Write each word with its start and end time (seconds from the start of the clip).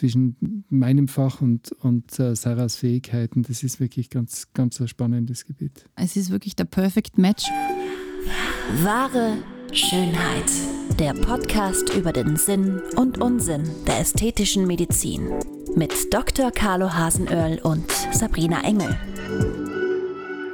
zwischen 0.00 0.64
meinem 0.70 1.08
Fach 1.08 1.42
und, 1.42 1.72
und 1.72 2.18
äh, 2.18 2.34
Sarahs 2.34 2.76
Fähigkeiten, 2.76 3.42
das 3.42 3.62
ist 3.62 3.80
wirklich 3.80 4.08
ganz, 4.08 4.48
ganz 4.54 4.80
ein 4.80 4.88
spannendes 4.88 5.44
Gebiet. 5.44 5.84
Es 5.94 6.16
ist 6.16 6.30
wirklich 6.30 6.56
der 6.56 6.64
Perfect 6.64 7.18
Match. 7.18 7.44
Wahre 8.82 9.36
Schönheit. 9.72 10.50
Der 10.98 11.12
Podcast 11.12 11.94
über 11.94 12.12
den 12.12 12.36
Sinn 12.36 12.80
und 12.96 13.20
Unsinn 13.20 13.62
der 13.86 14.00
ästhetischen 14.00 14.66
Medizin. 14.66 15.28
Mit 15.76 15.92
Dr. 16.12 16.50
Carlo 16.50 16.92
Hasenöhrl 16.94 17.58
und 17.62 17.90
Sabrina 18.12 18.62
Engel. 18.62 18.96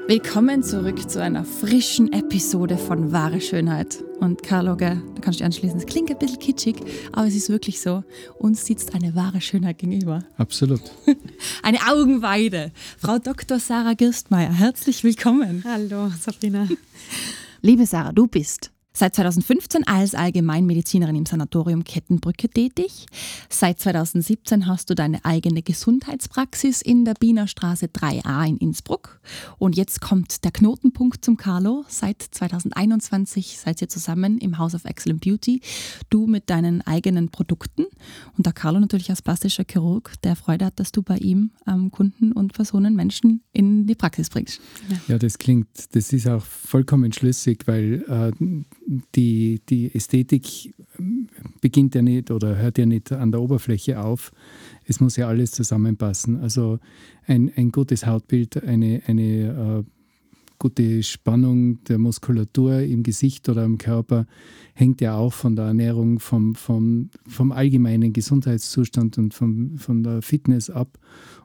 Willkommen 0.09 0.63
zurück 0.63 1.11
zu 1.11 1.21
einer 1.21 1.45
frischen 1.45 2.13
Episode 2.13 2.79
von 2.79 3.11
Wahre 3.11 3.41
Schönheit. 3.41 4.05
Und 4.21 4.41
Carlo, 4.45 4.77
da 4.77 4.95
kannst 5.21 5.27
du 5.27 5.31
dich 5.31 5.45
anschließen. 5.45 5.81
Es 5.81 5.87
klingt 5.87 6.11
ein 6.13 6.19
bisschen 6.19 6.39
kitschig, 6.39 6.77
aber 7.11 7.27
es 7.27 7.35
ist 7.35 7.49
wirklich 7.49 7.81
so. 7.81 8.05
Uns 8.39 8.65
sitzt 8.65 8.95
eine 8.95 9.17
wahre 9.17 9.41
Schönheit 9.41 9.79
gegenüber. 9.79 10.21
Absolut. 10.39 10.81
eine 11.65 11.79
Augenweide. 11.91 12.71
Frau 12.99 13.19
Dr. 13.19 13.59
Sarah 13.59 13.95
Girstmeier, 13.95 14.53
herzlich 14.53 15.03
willkommen. 15.03 15.65
Hallo, 15.67 16.13
Sabrina. 16.21 16.69
Liebe 17.63 17.85
Sarah, 17.85 18.13
du 18.13 18.29
bist 18.29 18.71
Seit 18.99 19.15
2015 19.15 19.87
als 19.87 20.15
Allgemeinmedizinerin 20.15 21.17
im 21.17 21.27
Sanatorium 21.27 21.85
Kettenbrücke 21.85 22.49
tätig. 22.49 23.05
Seit 23.51 23.79
2017 23.79 24.67
hast 24.67 24.89
du 24.89 24.95
deine 24.95 25.23
eigene 25.23 25.61
Gesundheitspraxis 25.61 26.81
in 26.81 27.05
der 27.05 27.13
Bienerstraße 27.13 27.89
3a 27.89 28.49
in 28.49 28.57
Innsbruck. 28.57 29.21
Und 29.59 29.77
jetzt 29.77 30.01
kommt 30.01 30.45
der 30.45 30.51
Knotenpunkt 30.51 31.23
zum 31.23 31.37
Carlo. 31.37 31.85
Seit 31.89 32.23
2021 32.23 33.59
seid 33.59 33.83
ihr 33.83 33.91
zusammen 33.91 34.39
im 34.39 34.57
House 34.57 34.75
of 34.75 34.87
Excellent 34.87 35.21
Beauty. 35.21 35.61
Du 36.09 36.27
mit 36.27 36.49
deinen 36.49 36.81
eigenen 36.81 37.29
Produkten 37.29 37.85
und 38.39 38.47
der 38.47 38.55
Carlo 38.55 38.81
natürlich 38.81 39.11
als 39.11 39.21
plastischer 39.21 39.65
Chirurg, 39.71 40.15
der 40.25 40.37
Freude 40.37 40.65
hat, 40.65 40.81
dass 40.81 40.91
du 40.91 41.03
bei 41.03 41.19
ihm 41.19 41.51
ähm, 41.67 41.91
Kunden 41.91 42.33
und 42.33 42.55
Personen, 42.55 42.97
Menschen 42.97 43.43
in 43.53 43.87
die 43.87 43.95
Praxis 43.95 44.31
bringst. 44.31 44.59
Ja. 44.89 44.97
ja, 45.09 45.19
das 45.19 45.37
klingt, 45.37 45.69
das 45.95 46.15
ist 46.15 46.27
auch 46.27 46.43
vollkommen 46.43 47.13
schlüssig, 47.13 47.67
weil 47.67 48.03
äh, 48.09 48.65
die, 48.87 49.61
die 49.69 49.95
Ästhetik 49.95 50.75
beginnt 51.61 51.95
ja 51.95 52.03
nicht 52.03 52.31
oder 52.31 52.57
hört 52.57 52.79
ja 52.79 52.87
nicht 52.87 53.13
an 53.13 53.33
der 53.33 53.41
Oberfläche 53.41 54.01
auf. 54.01 54.33
Es 54.85 55.01
muss 55.01 55.17
ja 55.17 55.29
alles 55.29 55.51
zusammenpassen. 55.53 56.41
Also 56.41 56.79
ein, 57.27 57.51
ein 57.57 57.73
gutes 57.73 58.07
Hautbild, 58.07 58.63
eine, 58.63 59.03
eine 59.07 59.85
äh, 59.85 59.91
gute 60.59 61.03
Spannung 61.03 61.83
der 61.85 61.99
Muskulatur 61.99 62.81
im 62.81 63.03
Gesicht 63.03 63.49
oder 63.49 63.65
im 63.65 63.79
Körper 63.79 64.27
hängt 64.75 65.01
ja 65.01 65.17
auch 65.17 65.33
von 65.33 65.57
der 65.57 65.67
Ernährung, 65.67 66.19
vom, 66.19 66.55
vom, 66.55 67.11
vom 67.27 67.53
allgemeinen 67.53 68.13
Gesundheitszustand 68.13 69.19
und 69.19 69.35
vom, 69.35 69.77
von 69.77 70.03
der 70.03 70.23
Fitness 70.23 70.71
ab. 70.71 70.99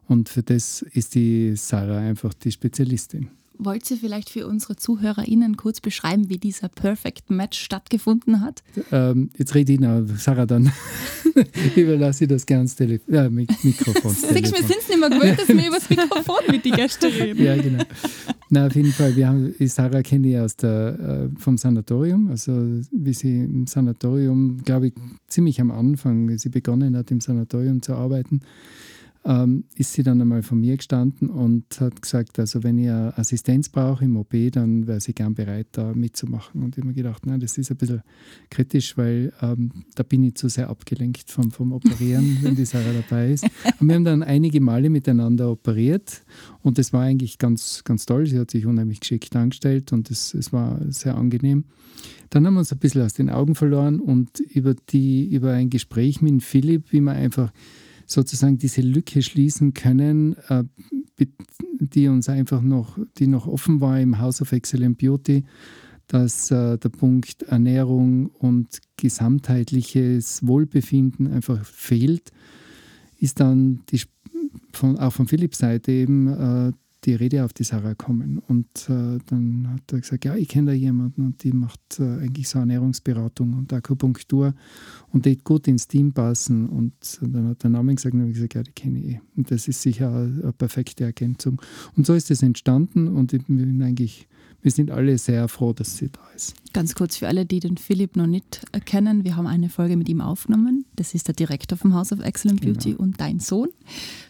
Und 0.07 0.29
für 0.29 0.43
das 0.43 0.81
ist 0.81 1.15
die 1.15 1.55
Sarah 1.55 1.99
einfach 1.99 2.33
die 2.33 2.51
Spezialistin. 2.51 3.29
Wollt 3.63 3.89
ihr 3.91 3.97
vielleicht 3.97 4.31
für 4.31 4.47
unsere 4.47 4.75
ZuhörerInnen 4.75 5.55
kurz 5.55 5.81
beschreiben, 5.81 6.29
wie 6.29 6.39
dieser 6.39 6.67
Perfect 6.67 7.29
Match 7.29 7.59
stattgefunden 7.59 8.41
hat? 8.41 8.63
Ähm, 8.91 9.29
jetzt 9.37 9.53
rede 9.53 9.73
ich 9.73 9.79
noch, 9.79 10.01
Sarah, 10.17 10.47
dann 10.47 10.71
überlasse 11.75 12.23
ich 12.23 12.29
das 12.29 12.47
gerne 12.47 12.61
ans 12.61 12.75
Telef 12.75 13.07
äh, 13.07 13.29
Mikrofon. 13.29 14.15
Siehst 14.15 14.33
wir 14.33 14.63
sind 14.63 14.77
es 14.79 14.89
nicht 14.89 14.99
mehr 14.99 15.11
gewöhnt, 15.11 15.39
dass 15.39 15.47
wir 15.47 15.67
über 15.67 15.75
das 15.75 15.89
Mikrofon 15.91 16.39
mit 16.49 16.65
den 16.65 16.73
Gästen 16.73 17.05
reden. 17.05 17.43
ja, 17.43 17.55
genau. 17.55 17.83
Na, 18.49 18.65
auf 18.65 18.75
jeden 18.75 18.91
Fall, 18.91 19.15
wir 19.15 19.27
haben, 19.27 19.53
Sarah 19.59 20.01
kenne 20.01 20.29
ich 20.29 20.37
aus 20.39 20.55
der, 20.55 21.29
äh, 21.31 21.39
vom 21.39 21.55
Sanatorium, 21.57 22.31
also 22.31 22.81
wie 22.91 23.13
sie 23.13 23.43
im 23.43 23.67
Sanatorium, 23.67 24.57
glaube 24.65 24.87
ich, 24.87 24.93
ziemlich 25.27 25.61
am 25.61 25.69
Anfang, 25.69 26.35
sie 26.39 26.49
begonnen 26.49 26.97
hat, 26.97 27.11
im 27.11 27.21
Sanatorium 27.21 27.83
zu 27.83 27.93
arbeiten, 27.93 28.41
ähm, 29.23 29.65
ist 29.75 29.93
sie 29.93 30.01
dann 30.01 30.19
einmal 30.19 30.41
von 30.41 30.59
mir 30.59 30.77
gestanden 30.77 31.29
und 31.29 31.79
hat 31.79 32.01
gesagt, 32.01 32.39
also 32.39 32.63
wenn 32.63 32.79
ihr 32.79 33.13
Assistenz 33.15 33.69
braucht 33.69 34.01
im 34.01 34.17
OP, 34.17 34.33
dann 34.51 34.87
wäre 34.87 34.99
sie 34.99 35.13
gern 35.13 35.35
bereit, 35.35 35.67
da 35.73 35.93
mitzumachen. 35.93 36.63
Und 36.63 36.75
ich 36.75 36.81
habe 36.81 36.87
mir 36.87 36.93
gedacht, 36.95 37.25
nein, 37.27 37.39
das 37.39 37.57
ist 37.57 37.69
ein 37.69 37.77
bisschen 37.77 38.01
kritisch, 38.49 38.97
weil 38.97 39.31
ähm, 39.41 39.71
da 39.93 40.01
bin 40.01 40.23
ich 40.23 40.35
zu 40.35 40.49
sehr 40.49 40.69
abgelenkt 40.69 41.29
vom, 41.29 41.51
vom 41.51 41.71
Operieren, 41.71 42.39
wenn 42.41 42.55
die 42.55 42.65
Sarah 42.65 42.93
dabei 42.93 43.31
ist. 43.31 43.45
Und 43.79 43.87
wir 43.87 43.95
haben 43.95 44.05
dann 44.05 44.23
einige 44.23 44.59
Male 44.59 44.89
miteinander 44.89 45.51
operiert 45.51 46.23
und 46.63 46.79
das 46.79 46.91
war 46.91 47.03
eigentlich 47.03 47.37
ganz, 47.37 47.83
ganz 47.83 48.07
toll. 48.07 48.25
Sie 48.25 48.39
hat 48.39 48.49
sich 48.49 48.65
unheimlich 48.65 49.01
geschickt 49.01 49.35
angestellt 49.35 49.93
und 49.93 50.09
es, 50.09 50.33
es 50.33 50.51
war 50.51 50.79
sehr 50.89 51.15
angenehm. 51.15 51.65
Dann 52.31 52.47
haben 52.47 52.55
wir 52.55 52.59
uns 52.59 52.71
ein 52.71 52.79
bisschen 52.79 53.03
aus 53.03 53.13
den 53.13 53.29
Augen 53.29 53.53
verloren 53.53 53.99
und 53.99 54.39
über, 54.39 54.73
die, 54.73 55.31
über 55.31 55.51
ein 55.51 55.69
Gespräch 55.69 56.21
mit 56.21 56.41
Philipp, 56.41 56.91
wie 56.91 57.01
man 57.01 57.17
einfach 57.17 57.51
sozusagen 58.11 58.57
diese 58.57 58.81
Lücke 58.81 59.21
schließen 59.21 59.73
können, 59.73 60.35
äh, 60.49 60.63
die 61.79 62.07
uns 62.07 62.29
einfach 62.29 62.61
noch, 62.61 62.97
die 63.17 63.27
noch 63.27 63.47
offen 63.47 63.81
war 63.81 63.99
im 63.99 64.19
House 64.19 64.41
of 64.41 64.51
Excellent 64.51 64.97
Beauty, 64.97 65.43
dass 66.07 66.51
äh, 66.51 66.77
der 66.77 66.89
Punkt 66.89 67.43
Ernährung 67.43 68.27
und 68.27 68.79
gesamtheitliches 68.97 70.45
Wohlbefinden 70.45 71.31
einfach 71.31 71.63
fehlt, 71.65 72.31
ist 73.17 73.39
dann 73.39 73.81
die, 73.89 74.01
auch 74.81 75.13
von 75.13 75.27
Philipps 75.27 75.59
Seite 75.59 75.91
eben 75.91 76.27
äh, 76.27 76.71
die 77.03 77.15
Rede 77.15 77.43
auf 77.43 77.53
die 77.53 77.63
Sarah 77.63 77.95
kommen. 77.95 78.39
Und 78.47 78.67
äh, 78.89 79.17
dann 79.25 79.67
hat 79.73 79.91
er 79.91 80.01
gesagt, 80.01 80.25
ja, 80.25 80.35
ich 80.35 80.47
kenne 80.47 80.71
da 80.71 80.77
jemanden 80.77 81.25
und 81.25 81.43
die 81.43 81.51
macht 81.51 81.99
äh, 81.99 82.03
eigentlich 82.19 82.47
so 82.47 82.59
Ernährungsberatung 82.59 83.53
und 83.53 83.73
Akupunktur 83.73 84.53
und 85.11 85.25
die 85.25 85.37
gut 85.37 85.67
ins 85.67 85.87
Team 85.87 86.13
passen. 86.13 86.67
Und 86.67 86.93
dann 87.21 87.49
hat 87.49 87.63
der 87.63 87.71
Name 87.71 87.95
gesagt 87.95 88.13
und 88.13 88.27
ich 88.27 88.35
gesagt, 88.35 88.53
ja, 88.53 88.63
die 88.63 88.71
kenne 88.71 88.99
ich 88.99 89.05
eh. 89.05 89.21
Und 89.35 89.49
das 89.49 89.67
ist 89.67 89.81
sicher 89.81 90.09
eine 90.09 90.53
perfekte 90.53 91.03
Ergänzung. 91.03 91.61
Und 91.95 92.05
so 92.05 92.13
ist 92.13 92.29
es 92.29 92.43
entstanden 92.43 93.07
und 93.07 93.33
ich 93.33 93.45
bin 93.45 93.81
eigentlich 93.81 94.27
wir 94.61 94.71
sind 94.71 94.91
alle 94.91 95.17
sehr 95.17 95.47
froh, 95.47 95.73
dass 95.73 95.97
sie 95.97 96.09
da 96.09 96.21
ist. 96.35 96.53
Ganz 96.73 96.95
kurz 96.95 97.17
für 97.17 97.27
alle, 97.27 97.45
die 97.45 97.59
den 97.59 97.77
Philipp 97.77 98.15
noch 98.15 98.27
nicht 98.27 98.61
kennen, 98.85 99.23
wir 99.23 99.35
haben 99.35 99.47
eine 99.47 99.69
Folge 99.69 99.97
mit 99.97 100.07
ihm 100.09 100.21
aufgenommen. 100.21 100.85
Das 100.95 101.13
ist 101.13 101.27
der 101.27 101.35
Direktor 101.35 101.77
vom 101.77 101.93
House 101.95 102.11
of 102.11 102.19
Excellent 102.19 102.61
genau. 102.61 102.73
Beauty 102.73 102.95
und 102.95 103.19
dein 103.19 103.39
Sohn. 103.39 103.69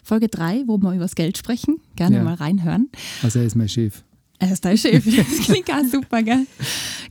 Folge 0.02 0.28
3, 0.28 0.64
wo 0.66 0.78
wir 0.78 0.92
über 0.92 1.04
das 1.04 1.14
Geld 1.14 1.38
sprechen. 1.38 1.80
Gerne 1.96 2.16
ja. 2.16 2.24
mal 2.24 2.34
reinhören. 2.34 2.88
Also 3.22 3.38
er 3.38 3.46
ist 3.46 3.56
mein 3.56 3.68
Chef. 3.68 4.02
Er 4.38 4.52
ist 4.52 4.64
dein 4.64 4.76
Chef. 4.76 5.04
Das 5.04 5.46
klingt 5.46 5.66
ganz 5.66 5.92
super, 5.92 6.22
gell? 6.22 6.46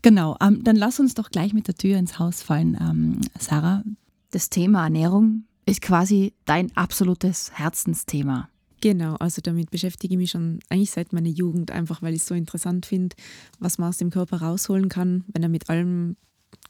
Genau, 0.02 0.36
ähm, 0.42 0.64
dann 0.64 0.76
lass 0.76 1.00
uns 1.00 1.14
doch 1.14 1.30
gleich 1.30 1.54
mit 1.54 1.68
der 1.68 1.76
Tür 1.76 1.98
ins 1.98 2.20
Haus 2.20 2.42
fallen. 2.42 2.78
Ähm, 2.82 3.22
Sarah, 3.40 3.84
das 4.32 4.50
Thema 4.50 4.84
Ernährung 4.84 5.46
ist 5.66 5.82
quasi 5.82 6.34
dein 6.46 6.76
absolutes 6.76 7.52
Herzensthema. 7.54 8.50
Genau, 8.82 9.16
also 9.16 9.42
damit 9.44 9.70
beschäftige 9.70 10.16
ich 10.16 10.18
mich 10.18 10.32
schon 10.32 10.60
eigentlich 10.70 10.92
seit 10.92 11.14
meiner 11.14 11.30
Jugend, 11.30 11.70
einfach 11.72 12.02
weil 12.02 12.16
ich 12.16 12.22
es 12.22 12.28
so 12.28 12.34
interessant 12.34 12.88
finde, 12.88 13.16
was 13.60 13.78
man 13.78 13.90
aus 13.90 13.98
dem 13.98 14.10
Körper 14.10 14.42
rausholen 14.42 14.90
kann, 14.90 15.24
wenn 15.28 15.44
er 15.44 15.50
mit 15.50 15.70
allem 15.70 16.18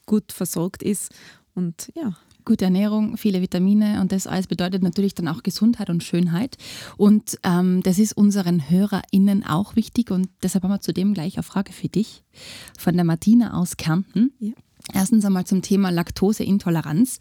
gut 0.05 0.33
versorgt 0.33 0.83
ist. 0.83 1.13
Und 1.55 1.91
ja. 1.95 2.15
Gute 2.43 2.65
Ernährung, 2.65 3.17
viele 3.17 3.39
Vitamine 3.39 4.01
und 4.01 4.11
das 4.11 4.25
alles 4.25 4.47
bedeutet 4.47 4.81
natürlich 4.81 5.13
dann 5.13 5.27
auch 5.27 5.43
Gesundheit 5.43 5.91
und 5.91 6.03
Schönheit. 6.03 6.57
Und 6.97 7.37
ähm, 7.43 7.83
das 7.83 7.99
ist 7.99 8.17
unseren 8.17 8.67
HörerInnen 8.67 9.45
auch 9.45 9.75
wichtig 9.75 10.09
und 10.09 10.27
deshalb 10.41 10.63
haben 10.63 10.71
wir 10.71 10.81
zudem 10.81 11.13
gleich 11.13 11.35
eine 11.35 11.43
Frage 11.43 11.71
für 11.71 11.87
dich 11.87 12.23
von 12.79 12.95
der 12.95 13.05
Martina 13.05 13.53
aus 13.53 13.77
Kärnten. 13.77 14.33
Ja. 14.39 14.53
Erstens 14.91 15.23
einmal 15.23 15.45
zum 15.45 15.61
Thema 15.61 15.91
Laktoseintoleranz. 15.91 17.19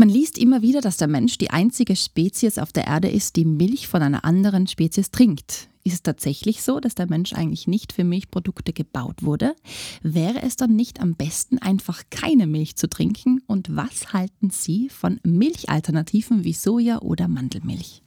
Man 0.00 0.08
liest 0.08 0.38
immer 0.38 0.62
wieder, 0.62 0.80
dass 0.80 0.96
der 0.96 1.08
Mensch 1.08 1.38
die 1.38 1.50
einzige 1.50 1.96
Spezies 1.96 2.58
auf 2.58 2.72
der 2.72 2.86
Erde 2.86 3.08
ist, 3.08 3.34
die 3.34 3.44
Milch 3.44 3.88
von 3.88 4.00
einer 4.00 4.24
anderen 4.24 4.68
Spezies 4.68 5.10
trinkt. 5.10 5.68
Ist 5.82 5.92
es 5.92 6.02
tatsächlich 6.04 6.62
so, 6.62 6.78
dass 6.78 6.94
der 6.94 7.08
Mensch 7.08 7.32
eigentlich 7.32 7.66
nicht 7.66 7.92
für 7.92 8.04
Milchprodukte 8.04 8.72
gebaut 8.72 9.24
wurde? 9.24 9.56
Wäre 10.00 10.40
es 10.42 10.54
dann 10.54 10.76
nicht 10.76 11.00
am 11.00 11.16
besten, 11.16 11.58
einfach 11.58 12.04
keine 12.10 12.46
Milch 12.46 12.76
zu 12.76 12.88
trinken? 12.88 13.42
Und 13.48 13.74
was 13.74 14.12
halten 14.12 14.50
Sie 14.50 14.88
von 14.88 15.18
Milchalternativen 15.24 16.44
wie 16.44 16.52
Soja 16.52 17.00
oder 17.00 17.26
Mandelmilch? 17.26 18.02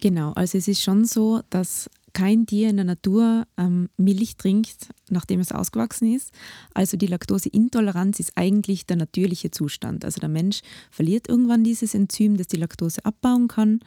Genau, 0.00 0.32
also 0.32 0.56
es 0.56 0.66
ist 0.66 0.82
schon 0.82 1.04
so, 1.04 1.42
dass 1.50 1.90
kein 2.18 2.46
Tier 2.46 2.68
in 2.68 2.76
der 2.76 2.84
Natur 2.84 3.46
ähm, 3.56 3.90
Milch 3.96 4.36
trinkt, 4.36 4.88
nachdem 5.08 5.38
es 5.38 5.52
ausgewachsen 5.52 6.12
ist. 6.12 6.32
Also 6.74 6.96
die 6.96 7.06
Laktoseintoleranz 7.06 8.18
ist 8.18 8.32
eigentlich 8.34 8.86
der 8.86 8.96
natürliche 8.96 9.52
Zustand. 9.52 10.04
Also 10.04 10.18
der 10.18 10.28
Mensch 10.28 10.62
verliert 10.90 11.28
irgendwann 11.28 11.62
dieses 11.62 11.94
Enzym, 11.94 12.36
das 12.36 12.48
die 12.48 12.56
Laktose 12.56 13.04
abbauen 13.04 13.46
kann. 13.46 13.78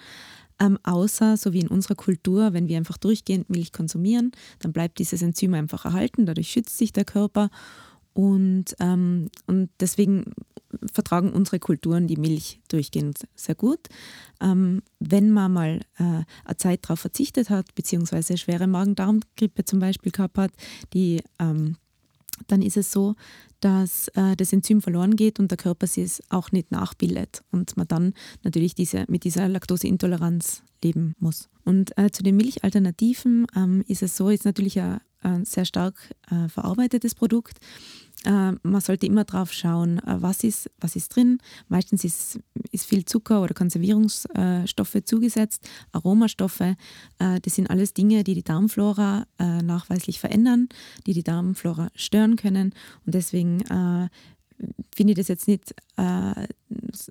Ähm, 0.61 0.79
außer, 0.83 1.35
so 1.35 1.51
wie 1.51 1.59
in 1.59 1.67
unserer 1.67 1.95
Kultur, 1.95 2.53
wenn 2.53 2.69
wir 2.69 2.77
einfach 2.77 2.97
durchgehend 2.97 3.49
Milch 3.49 3.73
konsumieren, 3.73 4.31
dann 4.59 4.71
bleibt 4.71 4.99
dieses 4.99 5.21
Enzym 5.21 5.53
einfach 5.53 5.83
erhalten, 5.83 6.25
dadurch 6.25 6.51
schützt 6.51 6.77
sich 6.77 6.93
der 6.93 7.03
Körper 7.03 7.49
und, 8.13 8.75
ähm, 8.79 9.27
und 9.45 9.69
deswegen 9.81 10.31
vertragen 10.91 11.31
unsere 11.31 11.59
Kulturen 11.59 12.07
die 12.07 12.17
Milch 12.17 12.61
durchgehend 12.69 13.27
sehr 13.35 13.55
gut. 13.55 13.87
Ähm, 14.41 14.81
wenn 14.99 15.31
man 15.31 15.53
mal 15.53 15.79
äh, 15.97 16.03
eine 16.45 16.57
Zeit 16.57 16.83
darauf 16.83 16.99
verzichtet 16.99 17.49
hat, 17.49 17.73
beziehungsweise 17.75 18.37
schwere 18.37 18.67
Magen-Darm-Grippe 18.67 19.65
zum 19.65 19.79
Beispiel 19.79 20.11
gehabt 20.11 20.37
hat, 20.37 20.51
die 20.93 21.21
ähm, 21.39 21.75
dann 22.47 22.61
ist 22.61 22.77
es 22.77 22.91
so, 22.91 23.15
dass 23.59 24.07
äh, 24.09 24.35
das 24.35 24.53
Enzym 24.53 24.81
verloren 24.81 25.15
geht 25.15 25.39
und 25.39 25.51
der 25.51 25.57
Körper 25.57 25.85
es 25.85 26.21
auch 26.29 26.51
nicht 26.51 26.71
nachbildet 26.71 27.43
und 27.51 27.77
man 27.77 27.87
dann 27.87 28.13
natürlich 28.43 28.73
diese, 28.73 29.05
mit 29.07 29.23
dieser 29.23 29.47
Laktoseintoleranz 29.47 30.63
leben 30.83 31.13
muss. 31.19 31.49
Und 31.63 31.95
äh, 31.97 32.09
zu 32.11 32.23
den 32.23 32.37
Milchalternativen 32.37 33.45
ähm, 33.55 33.83
ist 33.87 34.01
es 34.01 34.17
so, 34.17 34.29
ist 34.29 34.45
natürlich 34.45 34.79
ein, 34.79 34.99
ein 35.21 35.45
sehr 35.45 35.65
stark 35.65 35.95
äh, 36.29 36.47
verarbeitetes 36.49 37.15
Produkt. 37.15 37.59
Äh, 38.23 38.51
man 38.61 38.81
sollte 38.81 39.07
immer 39.07 39.23
drauf 39.23 39.51
schauen, 39.51 39.99
äh, 39.99 40.21
was 40.21 40.43
ist, 40.43 40.69
was 40.79 40.95
ist 40.95 41.15
drin. 41.15 41.39
Meistens 41.69 42.03
ist, 42.03 42.39
ist 42.71 42.85
viel 42.85 43.05
Zucker 43.05 43.41
oder 43.41 43.53
Konservierungsstoffe 43.53 44.97
zugesetzt, 45.05 45.67
Aromastoffe. 45.91 46.75
Äh, 47.19 47.39
das 47.41 47.55
sind 47.55 47.69
alles 47.69 47.93
Dinge, 47.93 48.23
die 48.23 48.35
die 48.35 48.43
Darmflora 48.43 49.25
nachweislich 49.63 50.19
verändern, 50.19 50.69
die 51.05 51.13
die 51.13 51.23
Darmflora 51.23 51.89
stören 51.95 52.35
können. 52.35 52.73
Und 53.05 53.15
deswegen 53.15 53.59
finde 54.93 55.11
ich 55.11 55.15
das 55.15 55.27
jetzt 55.27 55.47
nicht 55.47 55.73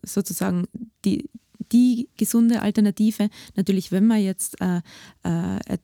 sozusagen 0.04 0.66
die, 1.04 1.28
die 1.72 2.08
gesunde 2.16 2.62
Alternative. 2.62 3.28
Natürlich, 3.56 3.92
wenn 3.92 4.06
man 4.06 4.20
jetzt 4.20 4.60
äh, 4.60 4.80
äh, 5.22 5.78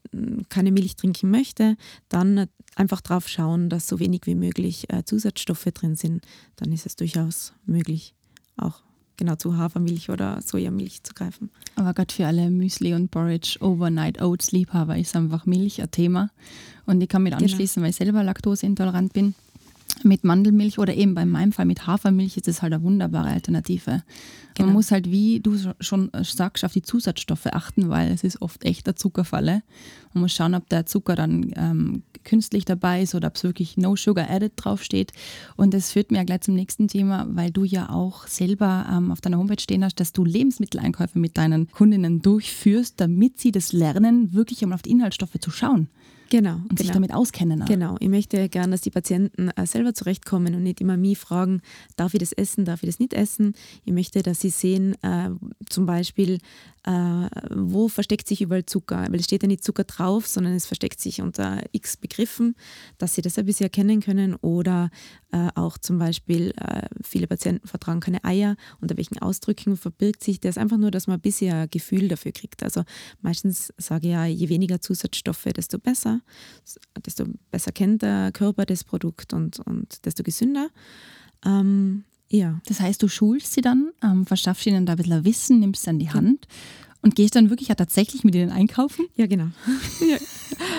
keine 0.49 0.73
Milch 0.73 0.97
trinken 0.97 1.31
möchte, 1.31 1.77
dann 2.09 2.47
einfach 2.75 3.01
darauf 3.01 3.29
schauen, 3.29 3.69
dass 3.69 3.89
so 3.89 3.99
wenig 3.99 4.23
wie 4.25 4.35
möglich 4.35 4.91
äh, 4.91 5.05
Zusatzstoffe 5.05 5.69
drin 5.73 5.97
sind. 5.97 6.25
Dann 6.57 6.73
ist 6.73 6.87
es 6.87 6.97
durchaus 6.97 7.53
möglich, 7.65 8.15
auch 8.57 8.83
genau 9.17 9.37
zu 9.37 9.57
Hafermilch 9.57 10.11
oder 10.11 10.43
Sojamilch 10.43 11.03
zu 11.03 11.15
greifen. 11.15 11.51
Aber 11.75 11.95
gerade 11.95 12.13
für 12.13 12.27
alle 12.27 12.51
Müsli 12.51 12.95
und 12.95 13.11
Porridge 13.11 13.59
Overnight 13.61 14.21
Oats 14.21 14.53
Liebhaber 14.53 14.99
ist 14.99 15.17
einfach 15.17 15.47
Milch 15.47 15.81
ein 15.81 15.91
Thema. 15.91 16.31
Und 16.85 17.01
ich 17.01 17.09
kann 17.09 17.23
mich 17.23 17.33
genau. 17.33 17.43
anschließen, 17.43 17.81
genau. 17.81 17.85
weil 17.85 17.91
ich 17.91 17.97
selber 17.97 18.23
laktoseintolerant 18.23 19.13
bin 19.13 19.35
mit 20.03 20.25
Mandelmilch 20.25 20.79
oder 20.79 20.95
eben 20.95 21.15
bei 21.15 21.25
meinem 21.25 21.53
Fall 21.53 21.67
mit 21.67 21.87
Hafermilch 21.87 22.37
ist 22.37 22.49
es 22.49 22.63
halt 22.63 22.73
eine 22.73 22.83
wunderbare 22.83 23.29
Alternative. 23.29 24.03
Genau. 24.55 24.69
Man 24.69 24.75
muss 24.75 24.91
halt, 24.91 25.11
wie 25.11 25.41
du 25.41 25.57
schon 25.81 26.11
sagst, 26.23 26.65
auf 26.65 26.73
die 26.73 26.83
Zusatzstoffe 26.83 27.47
achten, 27.47 27.89
weil 27.89 28.11
es 28.11 28.25
ist 28.25 28.41
oft 28.41 28.65
echt 28.65 28.87
eine 28.87 28.95
Zuckerfalle. 28.95 29.63
Man 30.15 30.23
muss 30.23 30.33
schauen, 30.33 30.55
ob 30.55 30.69
der 30.71 30.87
Zucker 30.87 31.15
dann 31.15 31.53
ähm, 31.57 32.03
künstlich 32.25 32.65
dabei 32.65 33.03
ist 33.03 33.15
oder 33.15 33.29
ob 33.29 33.37
es 33.37 33.45
wirklich 33.45 33.77
No 33.77 33.97
Sugar 33.97 34.31
Added 34.31 34.53
draufsteht. 34.57 35.13
Und 35.57 35.75
das 35.75 35.93
führt 35.93 36.11
mir 36.11 36.19
ja 36.19 36.25
gleich 36.25 36.41
zum 36.41 36.55
nächsten 36.55 36.89
Thema, 36.89 37.27
weil 37.31 37.51
du 37.51 37.65
ja 37.65 37.91
auch 37.91 38.27
selber 38.27 38.87
ähm, 38.91 39.11
auf 39.11 39.21
deiner 39.21 39.39
Homepage 39.39 39.61
stehen 39.61 39.85
hast, 39.85 40.01
dass 40.01 40.13
du 40.13 40.25
Lebensmitteleinkäufe 40.25 41.19
mit 41.19 41.37
deinen 41.37 41.71
Kundinnen 41.71 42.23
durchführst, 42.23 43.01
damit 43.01 43.39
sie 43.39 43.53
das 43.53 43.73
lernen, 43.73 44.33
wirklich 44.33 44.63
einmal 44.63 44.77
auf 44.77 44.83
die 44.83 44.91
Inhaltsstoffe 44.91 45.39
zu 45.39 45.51
schauen. 45.51 45.89
Genau. 46.31 46.55
Und 46.55 46.71
genau. 46.71 46.83
sich 46.83 46.91
damit 46.91 47.15
auskennen. 47.15 47.63
Auch. 47.63 47.67
Genau. 47.67 47.97
Ich 48.01 48.09
möchte 48.09 48.49
gerne, 48.49 48.73
dass 48.73 48.81
die 48.81 48.91
Patienten 48.91 49.51
äh, 49.51 49.67
selber 49.67 49.95
zurechtkommen 49.95 50.55
und 50.55 50.63
nicht 50.63 50.81
immer 50.81 50.97
mich 50.97 51.19
fragen, 51.19 51.61
darf 51.97 52.15
ich 52.15 52.21
das 52.21 52.33
essen, 52.33 52.65
darf 52.65 52.83
ich 52.83 52.89
das 52.89 52.99
nicht 52.99 53.13
essen. 53.13 53.55
Ich 53.85 53.93
möchte, 53.93 54.23
dass 54.23 54.41
sie 54.41 54.51
sehen, 54.51 54.95
äh, 55.03 55.31
zum 55.69 55.87
Beispiel, 55.87 56.39
äh, 56.85 57.29
wo 57.51 57.89
versteckt 57.89 58.29
sich 58.29 58.41
überall 58.41 58.65
Zucker. 58.65 59.07
Weil 59.11 59.21
es 59.21 59.25
steht 59.25 59.43
ja 59.43 59.49
nicht 59.49 59.65
Zucker 59.65 59.85
drauf, 59.85 60.27
sondern 60.27 60.55
es 60.55 60.67
versteckt 60.67 61.01
sich 61.01 61.21
unter 61.21 61.63
x 61.73 61.97
Begriffen, 61.97 62.55
dass 62.99 63.15
sie 63.15 63.23
das 63.23 63.39
ein 63.39 63.47
bisschen 63.47 63.65
erkennen 63.65 64.01
können. 64.01 64.35
Oder 64.37 64.91
äh, 65.33 65.49
auch 65.55 65.79
zum 65.79 65.99
Beispiel, 65.99 66.53
äh, 66.57 66.83
viele 67.03 67.27
Patienten 67.27 67.67
vertragen 67.67 68.01
keine 68.01 68.25
Eier. 68.25 68.57
Unter 68.81 68.97
welchen 68.97 69.19
Ausdrücken 69.19 69.77
verbirgt 69.77 70.23
sich 70.23 70.41
das? 70.41 70.59
Einfach 70.59 70.77
nur, 70.77 70.91
dass 70.91 71.07
man 71.07 71.19
ein 71.19 71.23
bisschen 71.23 71.53
ein 71.53 71.71
Gefühl 71.71 72.09
dafür 72.09 72.33
kriegt. 72.33 72.63
Also 72.63 72.85
meistens 73.21 73.73
sage 73.79 74.07
ich 74.07 74.13
ja, 74.13 74.25
je 74.25 74.49
weniger 74.49 74.81
Zusatzstoffe, 74.81 75.45
desto 75.57 75.79
besser. 75.79 76.16
Desto 77.05 77.25
besser 77.51 77.73
kennt 77.73 78.03
der 78.03 78.33
Körper 78.33 78.67
das 78.67 78.85
Produkt 78.85 79.33
und, 79.33 79.61
und 79.61 80.05
desto 80.05 80.23
gesünder. 80.23 80.69
Ähm, 81.45 82.05
ja. 82.29 82.61
Das 82.67 82.81
heißt, 82.81 83.03
du 83.03 83.09
schulst 83.09 83.53
sie 83.53 83.61
dann, 83.61 83.91
ähm, 84.03 84.27
verschaffst 84.27 84.67
ihnen 84.67 84.87
da 84.87 84.95
ein 84.95 84.97
bisschen 84.97 85.25
Wissen, 85.25 85.61
nimmst 85.61 85.85
sie 85.85 85.91
an 85.91 85.99
die 85.99 86.11
Hand 86.11 86.47
und 87.03 87.15
gehst 87.15 87.37
dann 87.37 87.51
wirklich 87.51 87.69
ja 87.69 87.75
tatsächlich 87.75 88.25
mit 88.25 88.35
ihnen 88.35 88.51
einkaufen? 88.51 89.07
Ja, 89.15 89.27
genau. 89.27 89.47
ja. 90.01 90.17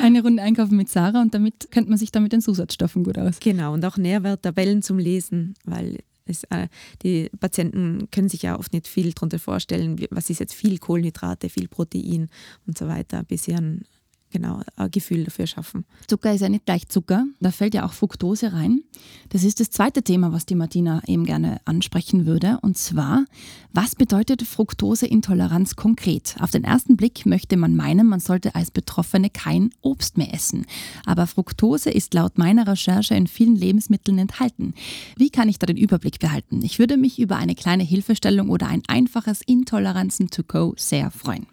Eine 0.01 0.21
Runde 0.21 0.43
einkaufen 0.43 0.75
mit 0.75 0.89
Sarah 0.89 1.21
und 1.21 1.33
damit 1.33 1.71
kennt 1.71 1.89
man 1.89 1.97
sich 1.97 2.11
dann 2.11 2.23
mit 2.23 2.33
den 2.33 2.41
Zusatzstoffen 2.41 3.03
gut 3.03 3.17
aus. 3.17 3.39
Genau, 3.39 3.73
und 3.73 3.85
auch 3.85 3.97
Nährwerttabellen 3.97 4.81
zum 4.81 4.99
Lesen, 4.99 5.53
weil 5.63 5.99
es, 6.25 6.43
äh, 6.45 6.67
die 7.01 7.29
Patienten 7.39 8.09
können 8.11 8.29
sich 8.29 8.41
ja 8.41 8.59
oft 8.59 8.73
nicht 8.73 8.87
viel 8.87 9.13
darunter 9.13 9.39
vorstellen, 9.39 10.05
was 10.09 10.29
ist 10.29 10.39
jetzt 10.39 10.53
viel 10.53 10.77
Kohlenhydrate, 10.77 11.49
viel 11.49 11.67
Protein 11.67 12.29
und 12.65 12.77
so 12.77 12.87
weiter, 12.87 13.23
bis 13.23 13.47
einen 13.47 13.85
genau 14.31 14.61
ein 14.75 14.91
Gefühl 14.91 15.23
dafür 15.23 15.47
schaffen. 15.47 15.85
Zucker 16.07 16.33
ist 16.33 16.41
ja 16.41 16.49
nicht 16.49 16.65
gleich 16.65 16.87
Zucker, 16.87 17.25
da 17.39 17.51
fällt 17.51 17.73
ja 17.73 17.85
auch 17.85 17.93
Fructose 17.93 18.53
rein. 18.53 18.81
Das 19.29 19.43
ist 19.43 19.59
das 19.59 19.69
zweite 19.69 20.03
Thema, 20.03 20.31
was 20.31 20.45
die 20.45 20.55
Martina 20.55 21.01
eben 21.07 21.25
gerne 21.25 21.59
ansprechen 21.65 22.25
würde. 22.25 22.59
Und 22.61 22.77
zwar, 22.77 23.25
was 23.73 23.95
bedeutet 23.95 24.43
Fructoseintoleranz 24.43 25.75
konkret? 25.75 26.35
Auf 26.39 26.51
den 26.51 26.63
ersten 26.63 26.97
Blick 26.97 27.25
möchte 27.25 27.57
man 27.57 27.75
meinen, 27.75 28.07
man 28.07 28.19
sollte 28.19 28.55
als 28.55 28.71
Betroffene 28.71 29.29
kein 29.29 29.71
Obst 29.81 30.17
mehr 30.17 30.33
essen. 30.33 30.65
Aber 31.05 31.27
Fructose 31.27 31.89
ist 31.89 32.13
laut 32.13 32.37
meiner 32.37 32.67
Recherche 32.67 33.15
in 33.15 33.27
vielen 33.27 33.55
Lebensmitteln 33.55 34.17
enthalten. 34.17 34.73
Wie 35.15 35.29
kann 35.29 35.49
ich 35.49 35.59
da 35.59 35.65
den 35.65 35.77
Überblick 35.77 36.19
behalten? 36.19 36.61
Ich 36.63 36.79
würde 36.79 36.97
mich 36.97 37.19
über 37.19 37.37
eine 37.37 37.55
kleine 37.55 37.83
Hilfestellung 37.83 38.49
oder 38.49 38.67
ein 38.67 38.83
einfaches 38.87 39.41
Intoleranzen 39.41 40.29
to 40.29 40.43
go 40.43 40.73
sehr 40.77 41.11
freuen. 41.11 41.47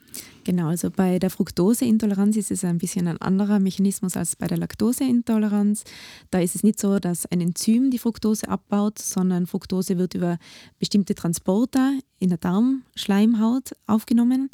Genau, 0.44 0.69
also 0.69 0.91
bei 0.91 1.19
der 1.19 1.31
Fructoseintoleranz 1.31 2.37
ist 2.37 2.50
es 2.50 2.64
ein 2.64 2.76
bisschen 2.76 3.08
ein 3.08 3.19
anderer 3.19 3.61
Mechanismus 3.61 4.14
als 4.14 4.37
bei 4.37 4.46
der 4.46 4.58
Laktoseintoleranz. 4.58 5.85
Da 6.31 6.38
ist 6.38 6.55
es 6.55 6.62
nicht 6.62 6.79
so, 6.79 6.99
dass 6.99 7.25
ein 7.25 7.41
Enzym 7.41 7.91
die 7.91 7.99
Fructose 7.99 8.46
abbaut, 8.46 8.99
sondern 8.99 9.46
Fructose 9.46 9.96
wird 9.96 10.14
über 10.14 10.37
bestimmte 10.79 11.14
Transporter 11.14 11.99
in 12.19 12.29
der 12.29 12.37
Darmschleimhaut 12.37 13.73
aufgenommen. 13.87 14.50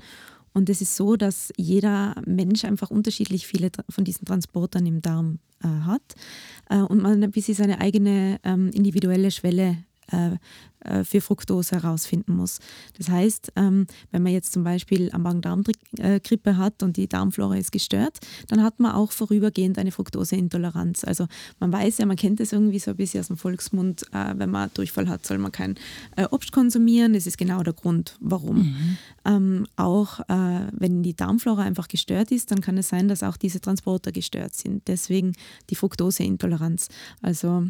Und 0.53 0.71
es 0.71 0.81
ist 0.81 0.95
so, 0.95 1.17
dass 1.17 1.53
jeder 1.57 2.15
Mensch 2.25 2.65
einfach 2.65 2.91
unterschiedlich 2.91 3.49
viele 3.49 3.71
von 3.89 4.05
diesen 4.05 4.27
Transportern 4.27 4.87
im 4.87 5.03
Darm 5.03 5.41
äh, 5.63 5.67
hat 5.67 6.15
äh, 6.69 6.79
und 6.79 7.03
man 7.03 7.23
ein 7.23 7.31
bisschen 7.33 7.55
seine 7.55 7.81
eigene 7.81 8.39
ähm, 8.45 8.71
individuelle 8.73 9.33
Schwelle 9.33 9.79
äh, 10.12 10.37
äh, 10.81 11.05
für 11.05 11.21
Fructose 11.21 11.77
herausfinden 11.77 12.37
muss. 12.37 12.59
Das 12.97 13.11
heißt, 13.11 13.53
ähm, 13.57 13.87
wenn 14.12 14.23
man 14.23 14.33
jetzt 14.33 14.53
zum 14.53 14.65
Beispiel 14.65 15.11
am 15.12 15.23
Magen-Darm-Grippe 15.23 16.57
hat 16.57 16.83
und 16.83 16.97
die 16.97 17.07
Darmflora 17.07 17.57
ist 17.57 17.71
gestört, 17.71 18.19
dann 18.49 18.62
hat 18.62 18.81
man 18.81 18.93
auch 18.93 19.12
vorübergehend 19.12 19.77
eine 19.79 19.93
Fructoseintoleranz. 19.93 21.05
Also 21.05 21.27
man 21.59 21.71
weiß 21.71 21.99
ja, 21.99 22.07
man 22.07 22.17
kennt 22.17 22.41
das 22.41 22.53
irgendwie 22.53 22.79
so 22.79 22.93
ein 22.93 22.97
bisschen 22.97 23.21
aus 23.21 23.27
dem 23.27 23.37
Volksmund, 23.37 24.05
äh, 24.12 24.33
wenn 24.37 24.51
man 24.51 24.71
Durchfall 24.73 25.09
hat, 25.09 25.27
soll 25.27 25.37
man 25.37 25.53
kein 25.53 25.75
Obst 26.31 26.53
konsumieren. 26.53 27.12
Das 27.12 27.27
ist 27.27 27.37
genau 27.37 27.62
der 27.62 27.75
Grund, 27.75 28.17
warum. 28.21 28.57
Mhm. 28.57 28.97
Ähm, 29.25 29.67
auch 29.77 30.21
wenn 30.29 31.03
die 31.03 31.15
Darmflora 31.15 31.62
einfach 31.62 31.88
gestört 31.88 32.31
ist, 32.31 32.50
dann 32.50 32.61
kann 32.61 32.79
es 32.79 32.88
sein, 32.88 33.09
dass 33.09 33.23
auch 33.23 33.37
diese 33.37 33.61
Transporter 33.61 34.12
gestört 34.12 34.55
sind. 34.55 34.88
Deswegen 34.88 35.33
die 35.69 35.75
Fructoseintoleranz. 35.75 36.88
Also 37.23 37.69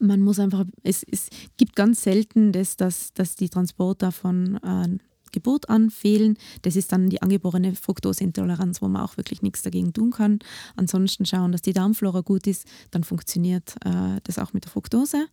man 0.00 0.20
muss 0.20 0.38
einfach, 0.38 0.64
es, 0.82 1.02
es 1.10 1.28
gibt 1.56 1.76
ganz 1.76 2.02
selten 2.02 2.52
das, 2.52 2.76
dass, 2.76 3.12
dass 3.12 3.36
die 3.36 3.48
Transporter 3.48 4.12
von 4.12 4.56
äh, 4.56 4.98
Geburt 5.32 5.68
an 5.68 5.90
fehlen. 5.90 6.38
Das 6.62 6.76
ist 6.76 6.92
dann 6.92 7.10
die 7.10 7.20
angeborene 7.20 7.74
Fructoseintoleranz, 7.74 8.80
wo 8.80 8.88
man 8.88 9.02
auch 9.02 9.16
wirklich 9.16 9.42
nichts 9.42 9.62
dagegen 9.62 9.92
tun 9.92 10.10
kann. 10.10 10.38
Ansonsten 10.76 11.26
schauen, 11.26 11.52
dass 11.52 11.62
die 11.62 11.72
Darmflora 11.72 12.22
gut 12.22 12.46
ist, 12.46 12.66
dann 12.90 13.04
funktioniert 13.04 13.76
äh, 13.84 14.20
das 14.24 14.38
auch 14.38 14.52
mit 14.52 14.64
der 14.64 14.72
Fructose. 14.72 15.26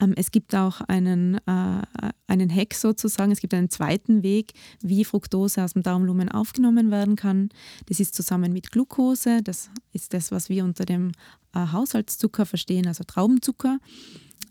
Ähm, 0.00 0.14
es 0.16 0.30
gibt 0.30 0.54
auch 0.54 0.80
einen, 0.82 1.36
äh, 1.46 1.82
einen 2.26 2.54
Hack 2.54 2.74
sozusagen, 2.74 3.32
es 3.32 3.40
gibt 3.40 3.54
einen 3.54 3.70
zweiten 3.70 4.22
Weg, 4.22 4.52
wie 4.80 5.04
Fructose 5.04 5.62
aus 5.62 5.72
dem 5.72 5.82
Darmlumen 5.82 6.28
aufgenommen 6.28 6.90
werden 6.90 7.16
kann. 7.16 7.48
Das 7.86 8.00
ist 8.00 8.14
zusammen 8.14 8.52
mit 8.52 8.70
Glucose, 8.72 9.42
das 9.42 9.70
ist 9.92 10.14
das, 10.14 10.30
was 10.30 10.48
wir 10.48 10.64
unter 10.64 10.84
dem 10.84 11.12
äh, 11.54 11.60
Haushaltszucker 11.72 12.46
verstehen, 12.46 12.86
also 12.86 13.04
Traubenzucker. 13.04 13.78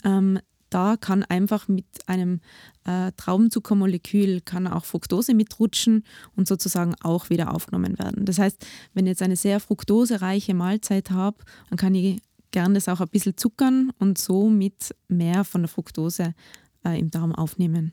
Ähm, 0.04 0.40
da 0.70 0.98
kann 0.98 1.24
einfach 1.24 1.68
mit 1.68 1.86
einem 2.08 2.42
äh, 2.86 3.12
Traubenzuckermolekül 3.16 4.42
kann 4.42 4.68
auch 4.68 4.84
Fructose 4.84 5.34
mitrutschen 5.34 6.04
und 6.36 6.48
sozusagen 6.48 6.96
auch 7.02 7.30
wieder 7.30 7.54
aufgenommen 7.54 7.98
werden. 8.00 8.26
Das 8.26 8.40
heißt, 8.40 8.66
wenn 8.94 9.06
ich 9.06 9.12
jetzt 9.12 9.22
eine 9.22 9.36
sehr 9.36 9.60
fruktosereiche 9.60 10.54
Mahlzeit 10.54 11.12
habe, 11.12 11.38
dann 11.70 11.78
kann 11.78 11.96
ich 11.96 12.20
gern 12.56 12.74
das 12.74 12.88
auch 12.88 13.02
ein 13.02 13.10
bisschen 13.10 13.36
zuckern 13.36 13.92
und 14.00 14.18
so 14.18 14.50
mit 14.50 14.96
mehr 15.10 15.44
von 15.44 15.64
der 15.64 15.68
Fructose 15.68 16.34
äh, 16.86 16.98
im 16.98 17.12
Darm 17.12 17.36
aufnehmen. 17.36 17.92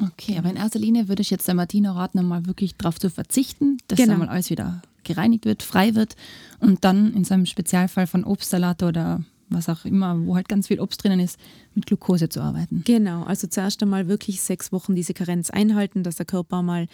Okay, 0.00 0.38
aber 0.38 0.48
in 0.48 0.56
erster 0.56 0.78
Linie 0.78 1.08
würde 1.08 1.20
ich 1.20 1.28
jetzt 1.28 1.46
der 1.46 1.54
Martina 1.54 1.92
raten, 1.92 2.26
mal 2.26 2.46
wirklich 2.46 2.74
darauf 2.76 2.98
zu 2.98 3.10
verzichten, 3.10 3.76
dass 3.86 3.98
genau. 3.98 4.14
einmal 4.14 4.30
alles 4.30 4.48
wieder 4.48 4.80
gereinigt 5.02 5.44
wird, 5.44 5.62
frei 5.62 5.94
wird 5.94 6.16
und 6.58 6.84
dann 6.84 7.12
in 7.12 7.24
seinem 7.24 7.44
Spezialfall 7.44 8.06
von 8.06 8.24
Obstsalat 8.24 8.82
oder 8.82 9.22
was 9.54 9.68
auch 9.68 9.84
immer, 9.84 10.26
wo 10.26 10.36
halt 10.36 10.48
ganz 10.48 10.68
viel 10.68 10.80
Obst 10.80 11.02
drinnen 11.02 11.20
ist, 11.20 11.38
mit 11.74 11.86
Glucose 11.86 12.28
zu 12.28 12.40
arbeiten. 12.40 12.82
Genau, 12.84 13.22
also 13.24 13.46
zuerst 13.46 13.82
einmal 13.82 14.08
wirklich 14.08 14.40
sechs 14.40 14.72
Wochen 14.72 14.94
diese 14.94 15.14
Karenz 15.14 15.50
einhalten, 15.50 16.02
dass 16.02 16.16
der 16.16 16.26
Körper 16.26 16.62
mal 16.62 16.86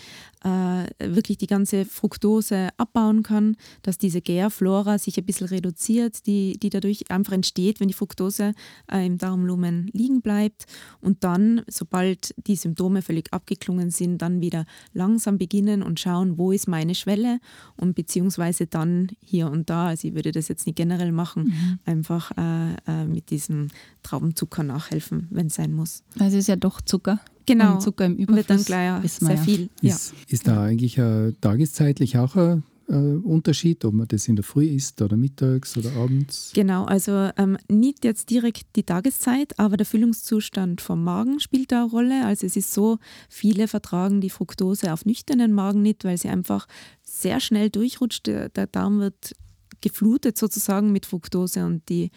äh, 0.44 0.86
wirklich 0.98 1.38
die 1.38 1.46
ganze 1.46 1.84
Fructose 1.84 2.68
abbauen 2.76 3.22
kann, 3.22 3.56
dass 3.82 3.98
diese 3.98 4.20
Gärflora 4.20 4.98
sich 4.98 5.18
ein 5.18 5.26
bisschen 5.26 5.48
reduziert, 5.48 6.26
die, 6.26 6.58
die 6.58 6.70
dadurch 6.70 7.10
einfach 7.10 7.32
entsteht, 7.32 7.80
wenn 7.80 7.88
die 7.88 7.94
Fructose 7.94 8.54
äh, 8.90 9.06
im 9.06 9.18
Darmlumen 9.18 9.90
liegen 9.92 10.22
bleibt. 10.22 10.66
Und 11.00 11.24
dann, 11.24 11.62
sobald 11.68 12.34
die 12.46 12.56
Symptome 12.56 13.02
völlig 13.02 13.32
abgeklungen 13.32 13.90
sind, 13.90 14.22
dann 14.22 14.40
wieder 14.40 14.64
langsam 14.92 15.38
beginnen 15.38 15.82
und 15.82 16.00
schauen, 16.00 16.38
wo 16.38 16.52
ist 16.52 16.68
meine 16.68 16.94
Schwelle 16.94 17.40
und 17.76 17.94
beziehungsweise 17.94 18.66
dann 18.66 19.08
hier 19.20 19.50
und 19.50 19.70
da, 19.70 19.88
also 19.88 20.08
ich 20.08 20.14
würde 20.14 20.32
das 20.32 20.48
jetzt 20.48 20.66
nicht 20.66 20.76
generell 20.76 21.12
machen, 21.12 21.44
mhm. 21.44 21.78
einfach 21.84 22.30
äh, 22.36 22.49
äh, 22.86 23.04
mit 23.04 23.30
diesem 23.30 23.68
Traubenzucker 24.02 24.62
nachhelfen, 24.62 25.28
wenn 25.30 25.46
es 25.48 25.54
sein 25.54 25.72
muss. 25.72 26.02
Also 26.18 26.36
es 26.36 26.44
ist 26.44 26.48
ja 26.48 26.56
doch 26.56 26.80
Zucker. 26.80 27.20
Genau. 27.46 27.74
Und 27.74 27.82
Zucker 27.82 28.06
im 28.06 28.16
Überfluss. 28.16 28.36
Wird 28.36 28.50
dann 28.50 28.64
gleich 28.64 29.12
sehr 29.12 29.34
ja. 29.34 29.42
viel. 29.42 29.70
Ist, 29.82 30.12
ja. 30.12 30.16
ist 30.28 30.46
da 30.46 30.62
eigentlich 30.62 30.98
äh, 30.98 31.32
tageszeitlich 31.40 32.16
auch 32.18 32.36
ein 32.36 32.62
äh, 32.90 32.94
Unterschied, 32.94 33.84
ob 33.84 33.94
man 33.94 34.08
das 34.08 34.28
in 34.28 34.36
der 34.36 34.44
Früh 34.44 34.66
isst 34.66 35.00
oder 35.02 35.16
mittags 35.16 35.76
oder 35.76 35.92
abends? 35.92 36.52
Genau, 36.54 36.84
also 36.84 37.30
ähm, 37.36 37.56
nicht 37.68 38.04
jetzt 38.04 38.30
direkt 38.30 38.76
die 38.76 38.82
Tageszeit, 38.82 39.58
aber 39.58 39.76
der 39.76 39.86
Füllungszustand 39.86 40.80
vom 40.80 41.02
Magen 41.02 41.40
spielt 41.40 41.72
da 41.72 41.82
eine 41.82 41.90
Rolle. 41.90 42.26
Also 42.26 42.46
es 42.46 42.56
ist 42.56 42.72
so, 42.72 42.98
viele 43.28 43.68
vertragen 43.68 44.20
die 44.20 44.30
Fructose 44.30 44.92
auf 44.92 45.04
nüchternen 45.04 45.52
Magen 45.52 45.82
nicht, 45.82 46.04
weil 46.04 46.18
sie 46.18 46.28
einfach 46.28 46.66
sehr 47.02 47.40
schnell 47.40 47.70
durchrutscht. 47.70 48.26
Der, 48.26 48.48
der 48.48 48.66
Darm 48.66 49.00
wird 49.00 49.34
geflutet 49.80 50.38
sozusagen 50.38 50.92
mit 50.92 51.06
Fructose 51.06 51.64
und 51.64 51.88
die 51.88 52.10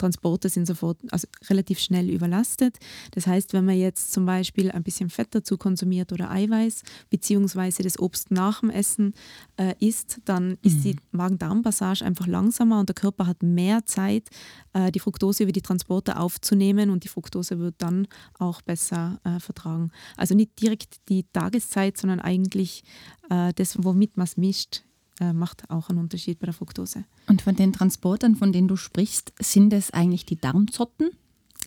Transporte 0.00 0.48
sind 0.48 0.66
sofort 0.66 0.98
also 1.10 1.28
relativ 1.48 1.78
schnell 1.78 2.08
überlastet. 2.08 2.78
Das 3.12 3.26
heißt, 3.26 3.52
wenn 3.52 3.66
man 3.66 3.76
jetzt 3.76 4.12
zum 4.12 4.24
Beispiel 4.26 4.70
ein 4.70 4.82
bisschen 4.82 5.10
Fett 5.10 5.28
dazu 5.32 5.58
konsumiert 5.58 6.12
oder 6.12 6.30
Eiweiß, 6.30 6.82
beziehungsweise 7.10 7.82
das 7.82 7.98
Obst 7.98 8.30
nach 8.30 8.60
dem 8.60 8.70
Essen 8.70 9.14
äh, 9.58 9.74
isst, 9.78 10.20
dann 10.24 10.56
ist 10.62 10.78
mhm. 10.78 10.82
die 10.82 10.96
Magen-Darm-Passage 11.12 12.04
einfach 12.04 12.26
langsamer 12.26 12.80
und 12.80 12.88
der 12.88 12.94
Körper 12.94 13.26
hat 13.26 13.42
mehr 13.42 13.84
Zeit, 13.84 14.30
äh, 14.72 14.90
die 14.90 15.00
Fructose 15.00 15.42
über 15.42 15.52
die 15.52 15.62
Transporte 15.62 16.18
aufzunehmen 16.18 16.90
und 16.90 17.04
die 17.04 17.08
Fructose 17.08 17.58
wird 17.58 17.74
dann 17.78 18.08
auch 18.38 18.62
besser 18.62 19.20
äh, 19.24 19.38
vertragen. 19.38 19.90
Also 20.16 20.34
nicht 20.34 20.60
direkt 20.60 21.08
die 21.10 21.24
Tageszeit, 21.32 21.98
sondern 21.98 22.20
eigentlich 22.20 22.84
äh, 23.28 23.52
das, 23.54 23.76
womit 23.84 24.16
man 24.16 24.24
es 24.24 24.38
mischt, 24.38 24.82
äh, 25.20 25.32
macht 25.32 25.70
auch 25.70 25.90
einen 25.90 25.98
Unterschied 25.98 26.38
bei 26.40 26.46
der 26.46 26.54
Fructose. 26.54 27.04
Und 27.28 27.42
von 27.42 27.54
den 27.54 27.72
Transportern, 27.72 28.36
von 28.36 28.52
denen 28.52 28.68
du 28.68 28.76
sprichst, 28.76 29.32
sind 29.38 29.72
es 29.72 29.92
eigentlich 29.92 30.26
die 30.26 30.40
Darmzotten? 30.40 31.10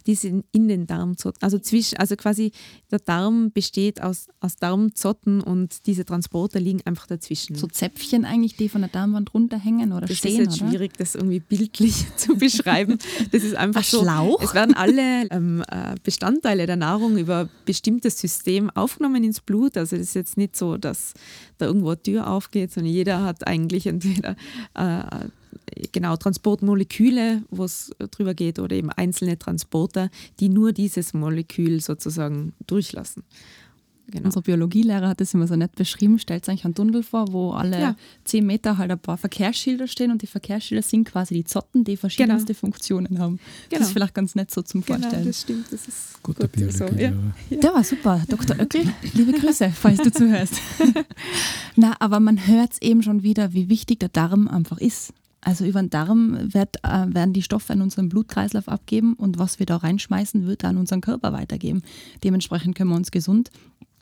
Die 0.07 0.15
sind 0.15 0.45
in 0.51 0.67
den 0.67 0.87
Darmzotten. 0.87 1.41
Also, 1.41 1.59
zwischen, 1.59 1.97
also 1.97 2.15
quasi 2.15 2.51
der 2.91 2.99
Darm 2.99 3.51
besteht 3.51 4.01
aus, 4.01 4.27
aus 4.39 4.55
Darmzotten 4.55 5.41
und 5.41 5.85
diese 5.85 6.05
Transporter 6.05 6.59
liegen 6.59 6.81
einfach 6.85 7.07
dazwischen. 7.07 7.55
So 7.55 7.67
Zäpfchen 7.67 8.25
eigentlich, 8.25 8.55
die 8.55 8.69
von 8.69 8.81
der 8.81 8.89
Darmwand 8.89 9.33
runterhängen 9.33 9.91
oder 9.93 10.07
das 10.07 10.17
stehen? 10.17 10.43
Das 10.43 10.53
ist 10.53 10.59
jetzt 10.59 10.69
schwierig, 10.69 10.93
das 10.97 11.15
irgendwie 11.15 11.39
bildlich 11.39 12.05
zu 12.17 12.35
beschreiben. 12.35 12.97
Das 13.31 13.43
ist 13.43 13.55
einfach 13.55 13.81
Ein 13.81 13.85
so. 13.85 14.01
Schlauch? 14.01 14.41
Es 14.41 14.53
werden 14.53 14.75
alle 14.75 15.27
ähm, 15.29 15.63
äh, 15.67 15.95
Bestandteile 16.03 16.65
der 16.65 16.75
Nahrung 16.75 17.17
über 17.17 17.41
ein 17.41 17.49
bestimmtes 17.65 18.19
System 18.19 18.69
aufgenommen 18.69 19.23
ins 19.23 19.41
Blut. 19.41 19.77
Also 19.77 19.95
das 19.95 20.07
ist 20.07 20.15
jetzt 20.15 20.37
nicht 20.37 20.55
so, 20.55 20.77
dass 20.77 21.13
da 21.57 21.65
irgendwo 21.65 21.89
eine 21.89 22.01
Tür 22.01 22.27
aufgeht, 22.27 22.71
sondern 22.71 22.93
jeder 22.93 23.23
hat 23.23 23.47
eigentlich 23.47 23.87
entweder 23.87 24.35
äh, 24.75 25.27
genau 25.91 26.15
Transportmoleküle, 26.15 27.43
wo 27.49 27.63
es 27.63 27.91
drüber 28.11 28.33
geht, 28.33 28.59
oder 28.59 28.75
eben 28.75 28.89
einzelne 28.89 29.37
Transporter, 29.37 30.09
die 30.39 30.49
nur 30.49 30.73
dieses 30.73 31.13
Molekül 31.13 31.81
sozusagen 31.81 32.53
durchlassen. 32.67 33.23
Genau. 34.07 34.25
Unser 34.25 34.41
Biologielehrer 34.41 35.07
hat 35.07 35.21
das 35.21 35.33
immer 35.33 35.47
so 35.47 35.55
nett 35.55 35.75
beschrieben. 35.75 36.19
Stellt 36.19 36.47
euch 36.49 36.65
einen 36.65 36.75
Tunnel 36.75 37.03
vor, 37.03 37.31
wo 37.31 37.51
alle 37.51 37.79
ja. 37.79 37.95
zehn 38.25 38.45
Meter 38.45 38.77
halt 38.77 38.91
ein 38.91 38.99
paar 38.99 39.17
Verkehrsschilder 39.17 39.87
stehen 39.87 40.11
und 40.11 40.21
die 40.21 40.27
Verkehrsschilder 40.27 40.83
sind 40.83 41.05
quasi 41.05 41.33
die 41.33 41.45
Zotten, 41.45 41.83
die 41.83 41.95
verschiedenste 41.95 42.53
genau. 42.53 42.59
Funktionen 42.59 43.17
haben. 43.19 43.39
Genau. 43.69 43.79
Das 43.79 43.87
ist 43.87 43.93
vielleicht 43.93 44.13
ganz 44.13 44.35
nett 44.35 44.51
so 44.51 44.61
zum 44.61 44.83
genau, 44.83 44.99
Vorstellen. 44.99 45.25
das 45.25 45.41
stimmt. 45.41 45.71
Das 45.71 45.87
ist 45.87 46.21
Guter 46.21 46.47
gut 46.47 46.73
so. 46.73 46.85
Ja. 46.85 47.13
Ja. 47.49 47.57
Der 47.57 47.73
war 47.73 47.83
super. 47.83 48.21
Dr. 48.27 48.59
Oeckel, 48.59 48.83
liebe 49.13 49.31
Grüße, 49.31 49.71
falls 49.71 49.99
du 49.99 50.11
zuhörst. 50.11 50.55
Na, 51.75 51.95
aber 51.99 52.19
man 52.19 52.45
hört 52.45 52.73
es 52.73 52.81
eben 52.81 53.03
schon 53.03 53.23
wieder, 53.23 53.53
wie 53.53 53.69
wichtig 53.69 53.99
der 53.99 54.09
Darm 54.09 54.47
einfach 54.47 54.79
ist. 54.79 55.13
Also 55.43 55.65
über 55.65 55.81
den 55.81 55.89
Darm 55.89 56.53
wird, 56.53 56.77
äh, 56.83 57.13
werden 57.13 57.33
die 57.33 57.41
Stoffe 57.41 57.73
in 57.73 57.81
unseren 57.81 58.07
Blutkreislauf 58.07 58.69
abgeben 58.69 59.13
und 59.13 59.37
was 59.37 59.59
wir 59.59 59.65
da 59.65 59.77
reinschmeißen, 59.77 60.47
wird 60.47 60.63
dann 60.63 60.77
unseren 60.77 61.01
Körper 61.01 61.33
weitergeben. 61.33 61.81
Dementsprechend 62.23 62.75
können 62.75 62.91
wir 62.91 62.95
uns 62.95 63.11
gesund 63.11 63.51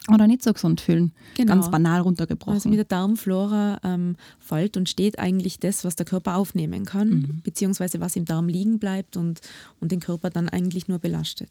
oder 0.10 0.26
nicht 0.26 0.44
so 0.44 0.52
gesund 0.52 0.82
fühlen. 0.82 1.12
Genau. 1.36 1.54
Ganz 1.54 1.70
banal 1.70 2.02
runtergebrochen. 2.02 2.54
Also 2.54 2.70
mit 2.70 2.80
der 2.80 2.86
Darmflora 2.86 3.80
ähm, 3.84 4.16
fällt 4.40 4.76
und 4.76 4.90
steht 4.90 5.20
eigentlich 5.20 5.60
das, 5.60 5.86
was 5.86 5.96
der 5.96 6.08
Körper 6.08 6.38
aufnehmen 6.38 6.86
kann, 6.86 7.10
mhm. 7.10 7.42
beziehungsweise 7.44 8.00
was 8.00 8.16
im 8.16 8.26
Darm 8.26 8.48
liegen 8.48 8.80
bleibt 8.80 9.16
und, 9.16 9.42
und 9.80 9.92
den 9.92 10.00
Körper 10.00 10.32
dann 10.32 10.50
eigentlich 10.50 10.88
nur 10.88 10.98
belastet. 10.98 11.50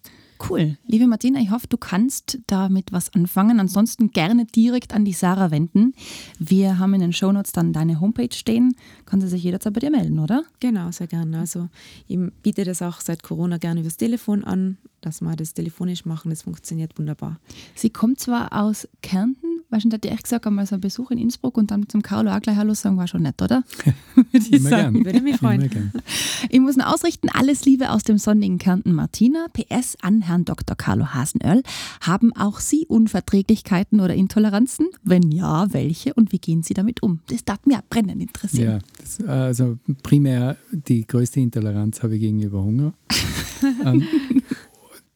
Cool. 0.49 0.79
Liebe 0.87 1.07
Martina, 1.07 1.39
ich 1.39 1.51
hoffe, 1.51 1.69
du 1.69 1.77
kannst 1.77 2.39
damit 2.47 2.93
was 2.93 3.15
anfangen. 3.15 3.61
Ansonsten 3.61 4.11
gerne 4.11 4.47
direkt 4.47 4.95
an 4.95 5.05
die 5.05 5.13
Sarah 5.13 5.51
wenden. 5.51 5.95
Wir 6.39 6.79
haben 6.79 6.95
in 6.95 7.03
den 7.03 7.13
Shownotes 7.13 7.53
dann 7.53 7.73
deine 7.73 8.01
Homepage 8.01 8.35
stehen. 8.35 8.75
Kann 9.07 9.21
sie 9.21 9.29
sich 9.29 9.45
jederzeit 9.45 9.75
bei 9.75 9.81
dir 9.81 9.91
melden, 9.91 10.19
oder? 10.19 10.43
Genau, 10.59 10.91
sehr 10.91 11.07
gerne. 11.07 11.39
Also 11.39 11.69
ich 12.09 12.19
biete 12.43 12.65
das 12.65 12.83
auch 12.83 13.01
seit 13.01 13.23
Corona 13.23 13.59
gerne 13.59 13.81
übers 13.81 13.97
Telefon 13.97 14.43
an, 14.43 14.79
dass 15.01 15.21
wir 15.21 15.37
das 15.37 15.55
telefonisch 15.55 16.05
machen. 16.05 16.31
Das 16.31 16.43
funktioniert 16.43 16.99
wunderbar. 16.99 17.39
Sie 17.75 17.91
kommt 17.91 18.21
zwar 18.21 18.53
aus 18.53 18.89
Kärnten, 19.03 19.61
schon 19.79 19.91
hätte 19.93 20.09
ich 20.09 20.23
gesagt, 20.23 20.47
einmal 20.47 20.67
so 20.67 20.75
ein 20.75 20.81
Besuch 20.81 21.11
in 21.11 21.19
Innsbruck 21.19 21.57
und 21.57 21.71
dann 21.71 21.89
zum 21.89 22.03
Carlo 22.03 22.33
auch 22.33 22.41
gleich 22.41 22.57
Hallo 22.57 22.75
sagen, 22.75 22.97
war 22.97 23.07
schon 23.07 23.23
nett, 23.23 23.41
oder? 23.41 23.63
Würde 24.15 24.47
ich 24.51 24.63
sagen. 24.63 24.95
Gern. 24.95 25.05
Würde 25.05 25.21
mich 25.21 25.37
freuen. 25.37 25.71
Ich 26.49 26.59
muss 26.59 26.77
noch 26.77 26.87
ausrichten, 26.87 27.29
alles 27.29 27.65
Liebe 27.65 27.91
aus 27.91 28.03
dem 28.03 28.19
sonnigen 28.19 28.59
Kärnten 28.59 28.93
Martina. 28.93 29.47
PS 29.53 29.97
an 30.01 30.23
Herrn 30.23 30.45
Dr. 30.45 30.77
Carlo 30.77 31.15
Hasenöll. 31.15 31.63
Haben 32.01 32.33
auch 32.35 32.61
Sie 32.61 32.87
Unverträglichkeiten 32.87 34.01
oder 34.01 34.15
Intoleranzen? 34.15 34.89
Wenn 35.05 35.31
ja, 35.31 35.73
welche 35.73 36.15
und 36.15 36.33
wie 36.33 36.39
gehen 36.39 36.63
Sie 36.63 36.75
damit 36.75 37.03
um? 37.03 37.21
Das 37.29 37.45
darf 37.45 37.65
mir 37.67 37.83
brennend 37.89 38.21
interessieren. 38.21 38.71
Ja, 38.71 38.79
das, 38.99 39.29
also 39.29 39.79
primär 40.03 40.57
die 40.73 41.07
größte 41.07 41.41
Intoleranz 41.41 42.03
habe 42.03 42.17
ich 42.17 42.21
gegenüber 42.21 42.63
Hunger. 42.63 42.95
ähm, 43.85 44.07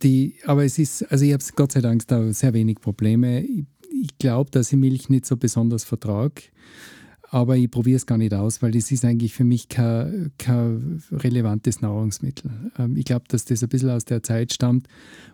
die, 0.04 0.36
aber 0.44 0.64
es 0.64 0.78
ist, 0.78 1.02
also 1.10 1.24
ich 1.24 1.32
habe 1.32 1.42
Gott 1.56 1.72
sei 1.72 1.80
Dank 1.80 2.06
da 2.06 2.32
sehr 2.32 2.52
wenig 2.54 2.80
Probleme. 2.80 3.42
Ich 3.42 3.64
ich 4.04 4.18
glaube, 4.18 4.50
dass 4.50 4.72
ich 4.72 4.78
Milch 4.78 5.08
nicht 5.08 5.26
so 5.26 5.36
besonders 5.36 5.84
vertrage. 5.84 6.42
Aber 7.30 7.56
ich 7.56 7.68
probiere 7.68 7.96
es 7.96 8.06
gar 8.06 8.18
nicht 8.18 8.32
aus, 8.32 8.62
weil 8.62 8.70
das 8.70 8.92
ist 8.92 9.04
eigentlich 9.04 9.34
für 9.34 9.42
mich 9.42 9.68
kein, 9.68 10.30
kein 10.38 11.02
relevantes 11.10 11.80
Nahrungsmittel. 11.80 12.50
Ähm, 12.78 12.96
ich 12.96 13.04
glaube, 13.06 13.24
dass 13.28 13.44
das 13.44 13.62
ein 13.62 13.68
bisschen 13.70 13.90
aus 13.90 14.04
der 14.04 14.22
Zeit 14.22 14.52
stammt, 14.52 14.86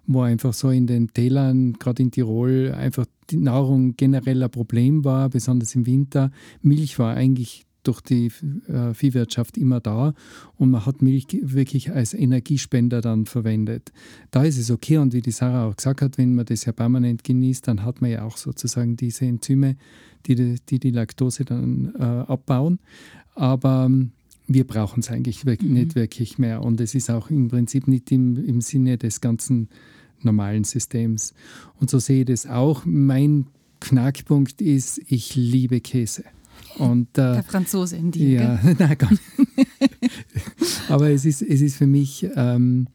wo 0.06 0.22
einfach 0.22 0.54
so 0.54 0.70
in 0.70 0.86
den 0.86 1.12
Tälern, 1.12 1.74
gerade 1.74 2.02
in 2.02 2.10
Tirol, 2.10 2.72
einfach 2.74 3.04
die 3.28 3.36
Nahrung 3.36 3.96
generell 3.96 4.42
ein 4.42 4.50
Problem 4.50 5.04
war, 5.04 5.28
besonders 5.28 5.74
im 5.74 5.84
Winter. 5.84 6.30
Milch 6.62 6.98
war 6.98 7.14
eigentlich 7.14 7.66
durch 7.82 8.00
die 8.00 8.30
äh, 8.68 8.94
Viehwirtschaft 8.94 9.56
immer 9.56 9.80
da 9.80 10.14
und 10.56 10.70
man 10.70 10.84
hat 10.84 11.02
Milch 11.02 11.26
wirklich 11.42 11.92
als 11.92 12.14
Energiespender 12.14 13.00
dann 13.00 13.26
verwendet. 13.26 13.92
Da 14.30 14.44
ist 14.44 14.58
es 14.58 14.70
okay 14.70 14.98
und 14.98 15.12
wie 15.12 15.22
die 15.22 15.30
Sarah 15.30 15.66
auch 15.66 15.76
gesagt 15.76 16.02
hat, 16.02 16.18
wenn 16.18 16.34
man 16.34 16.46
das 16.46 16.64
ja 16.64 16.72
permanent 16.72 17.24
genießt, 17.24 17.66
dann 17.68 17.84
hat 17.84 18.00
man 18.00 18.10
ja 18.10 18.24
auch 18.24 18.36
sozusagen 18.36 18.96
diese 18.96 19.24
Enzyme, 19.24 19.76
die 20.26 20.58
die, 20.58 20.78
die, 20.78 20.90
Laktose 20.90 21.44
dann 21.44 21.94
äh, 21.98 22.02
abbauen. 22.02 22.78
Aber 23.34 23.86
ähm, 23.86 24.12
wir 24.46 24.66
brauchen 24.66 25.00
es 25.00 25.10
eigentlich 25.10 25.46
wirklich 25.46 25.70
mhm. 25.70 25.76
nicht 25.76 25.94
wirklich 25.94 26.38
mehr 26.38 26.62
und 26.62 26.80
es 26.80 26.94
ist 26.94 27.10
auch 27.10 27.30
im 27.30 27.48
Prinzip 27.48 27.88
nicht 27.88 28.10
im, 28.12 28.36
im 28.44 28.60
Sinne 28.60 28.98
des 28.98 29.20
ganzen 29.20 29.68
normalen 30.22 30.64
Systems. 30.64 31.34
Und 31.80 31.88
so 31.88 31.98
sehe 31.98 32.20
ich 32.20 32.26
das 32.26 32.46
auch. 32.46 32.84
Mein 32.84 33.46
Knackpunkt 33.80 34.60
ist, 34.60 35.00
ich 35.08 35.34
liebe 35.36 35.80
Käse. 35.80 36.24
Und, 36.78 37.08
äh, 37.18 37.34
Der 37.34 37.42
Franzose 37.44 37.96
in 37.96 38.10
dir. 38.10 38.40
Ja, 38.42 38.60
nein, 38.78 38.98
gar 38.98 39.10
nicht. 39.10 39.22
Aber 40.88 41.10
es 41.10 41.24
ist, 41.24 41.42
es 41.42 41.60
ist 41.60 41.76
für 41.76 41.86
mich, 41.86 42.26
ähm, 42.36 42.86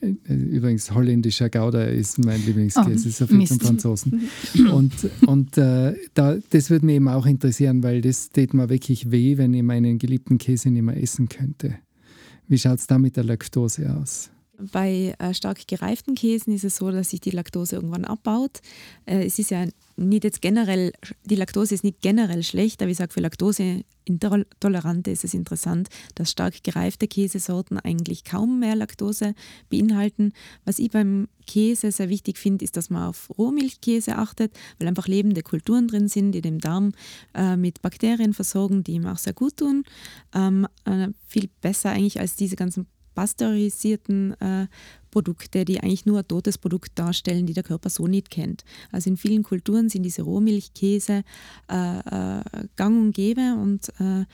äh, 0.00 0.34
übrigens 0.34 0.90
holländischer 0.92 1.50
Gouda 1.50 1.84
ist 1.84 2.18
mein 2.24 2.44
Lieblingskäse, 2.44 3.08
oh, 3.08 3.12
so 3.12 3.26
viel 3.26 3.36
Mist. 3.38 3.52
zum 3.52 3.60
Franzosen. 3.60 4.28
Und, 4.72 4.92
und 5.26 5.56
äh, 5.58 5.94
da, 6.14 6.36
das 6.50 6.70
würde 6.70 6.86
mich 6.86 6.96
eben 6.96 7.08
auch 7.08 7.26
interessieren, 7.26 7.82
weil 7.82 8.00
das 8.00 8.30
tät 8.30 8.54
mir 8.54 8.68
wirklich 8.68 9.10
weh, 9.10 9.36
wenn 9.38 9.54
ich 9.54 9.62
meinen 9.62 9.98
geliebten 9.98 10.38
Käse 10.38 10.70
nicht 10.70 10.82
mehr 10.82 11.00
essen 11.00 11.28
könnte. 11.28 11.76
Wie 12.48 12.58
schaut 12.58 12.78
es 12.78 12.86
da 12.86 12.98
mit 12.98 13.16
der 13.16 13.24
Laktose 13.24 13.94
aus? 13.94 14.30
Bei 14.58 15.14
äh, 15.18 15.34
stark 15.34 15.66
gereiften 15.66 16.14
Käsen 16.14 16.54
ist 16.54 16.64
es 16.64 16.76
so, 16.76 16.90
dass 16.90 17.10
sich 17.10 17.20
die 17.20 17.30
Laktose 17.30 17.76
irgendwann 17.76 18.04
abbaut. 18.04 18.60
Äh, 19.04 19.24
es 19.24 19.38
ist 19.38 19.50
ja 19.50 19.66
nicht 19.96 20.24
jetzt 20.24 20.42
generell, 20.42 20.92
die 21.24 21.34
Laktose 21.34 21.74
ist 21.74 21.84
nicht 21.84 22.00
generell 22.02 22.42
schlecht, 22.42 22.80
aber 22.80 22.90
ich 22.90 22.98
sage, 22.98 23.12
für 23.12 23.20
Laktoseintolerante 23.20 25.10
ist 25.10 25.24
es 25.24 25.34
interessant, 25.34 25.88
dass 26.14 26.30
stark 26.30 26.62
gereifte 26.62 27.08
Käsesorten 27.08 27.78
eigentlich 27.78 28.24
kaum 28.24 28.60
mehr 28.60 28.76
Laktose 28.76 29.34
beinhalten. 29.70 30.32
Was 30.64 30.78
ich 30.78 30.90
beim 30.90 31.28
Käse 31.46 31.90
sehr 31.90 32.08
wichtig 32.08 32.38
finde, 32.38 32.64
ist, 32.64 32.76
dass 32.76 32.90
man 32.90 33.08
auf 33.08 33.30
Rohmilchkäse 33.36 34.16
achtet, 34.16 34.52
weil 34.78 34.88
einfach 34.88 35.08
lebende 35.08 35.42
Kulturen 35.42 35.88
drin 35.88 36.08
sind, 36.08 36.32
die 36.32 36.42
den 36.42 36.58
Darm 36.58 36.92
äh, 37.34 37.56
mit 37.56 37.82
Bakterien 37.82 38.34
versorgen, 38.34 38.84
die 38.84 38.92
ihm 38.92 39.06
auch 39.06 39.18
sehr 39.18 39.34
gut 39.34 39.56
tun. 39.56 39.84
Ähm, 40.34 40.66
äh, 40.84 41.08
viel 41.26 41.50
besser 41.60 41.90
eigentlich 41.90 42.20
als 42.20 42.36
diese 42.36 42.56
ganzen 42.56 42.86
pasteurisierten 43.14 44.40
äh, 44.40 44.66
Produkte, 45.10 45.64
die 45.64 45.80
eigentlich 45.80 46.06
nur 46.06 46.18
ein 46.18 46.28
totes 46.28 46.58
Produkt 46.58 46.98
darstellen, 46.98 47.46
die 47.46 47.52
der 47.52 47.62
Körper 47.62 47.88
so 47.88 48.06
nicht 48.06 48.30
kennt. 48.30 48.64
Also 48.90 49.10
in 49.10 49.16
vielen 49.16 49.42
Kulturen 49.42 49.88
sind 49.88 50.02
diese 50.02 50.22
Rohmilchkäse 50.22 51.22
äh, 51.70 51.98
äh, 51.98 52.42
gang 52.76 53.00
und 53.00 53.12
gäbe 53.12 53.54
und 53.54 53.88
äh, 54.00 54.24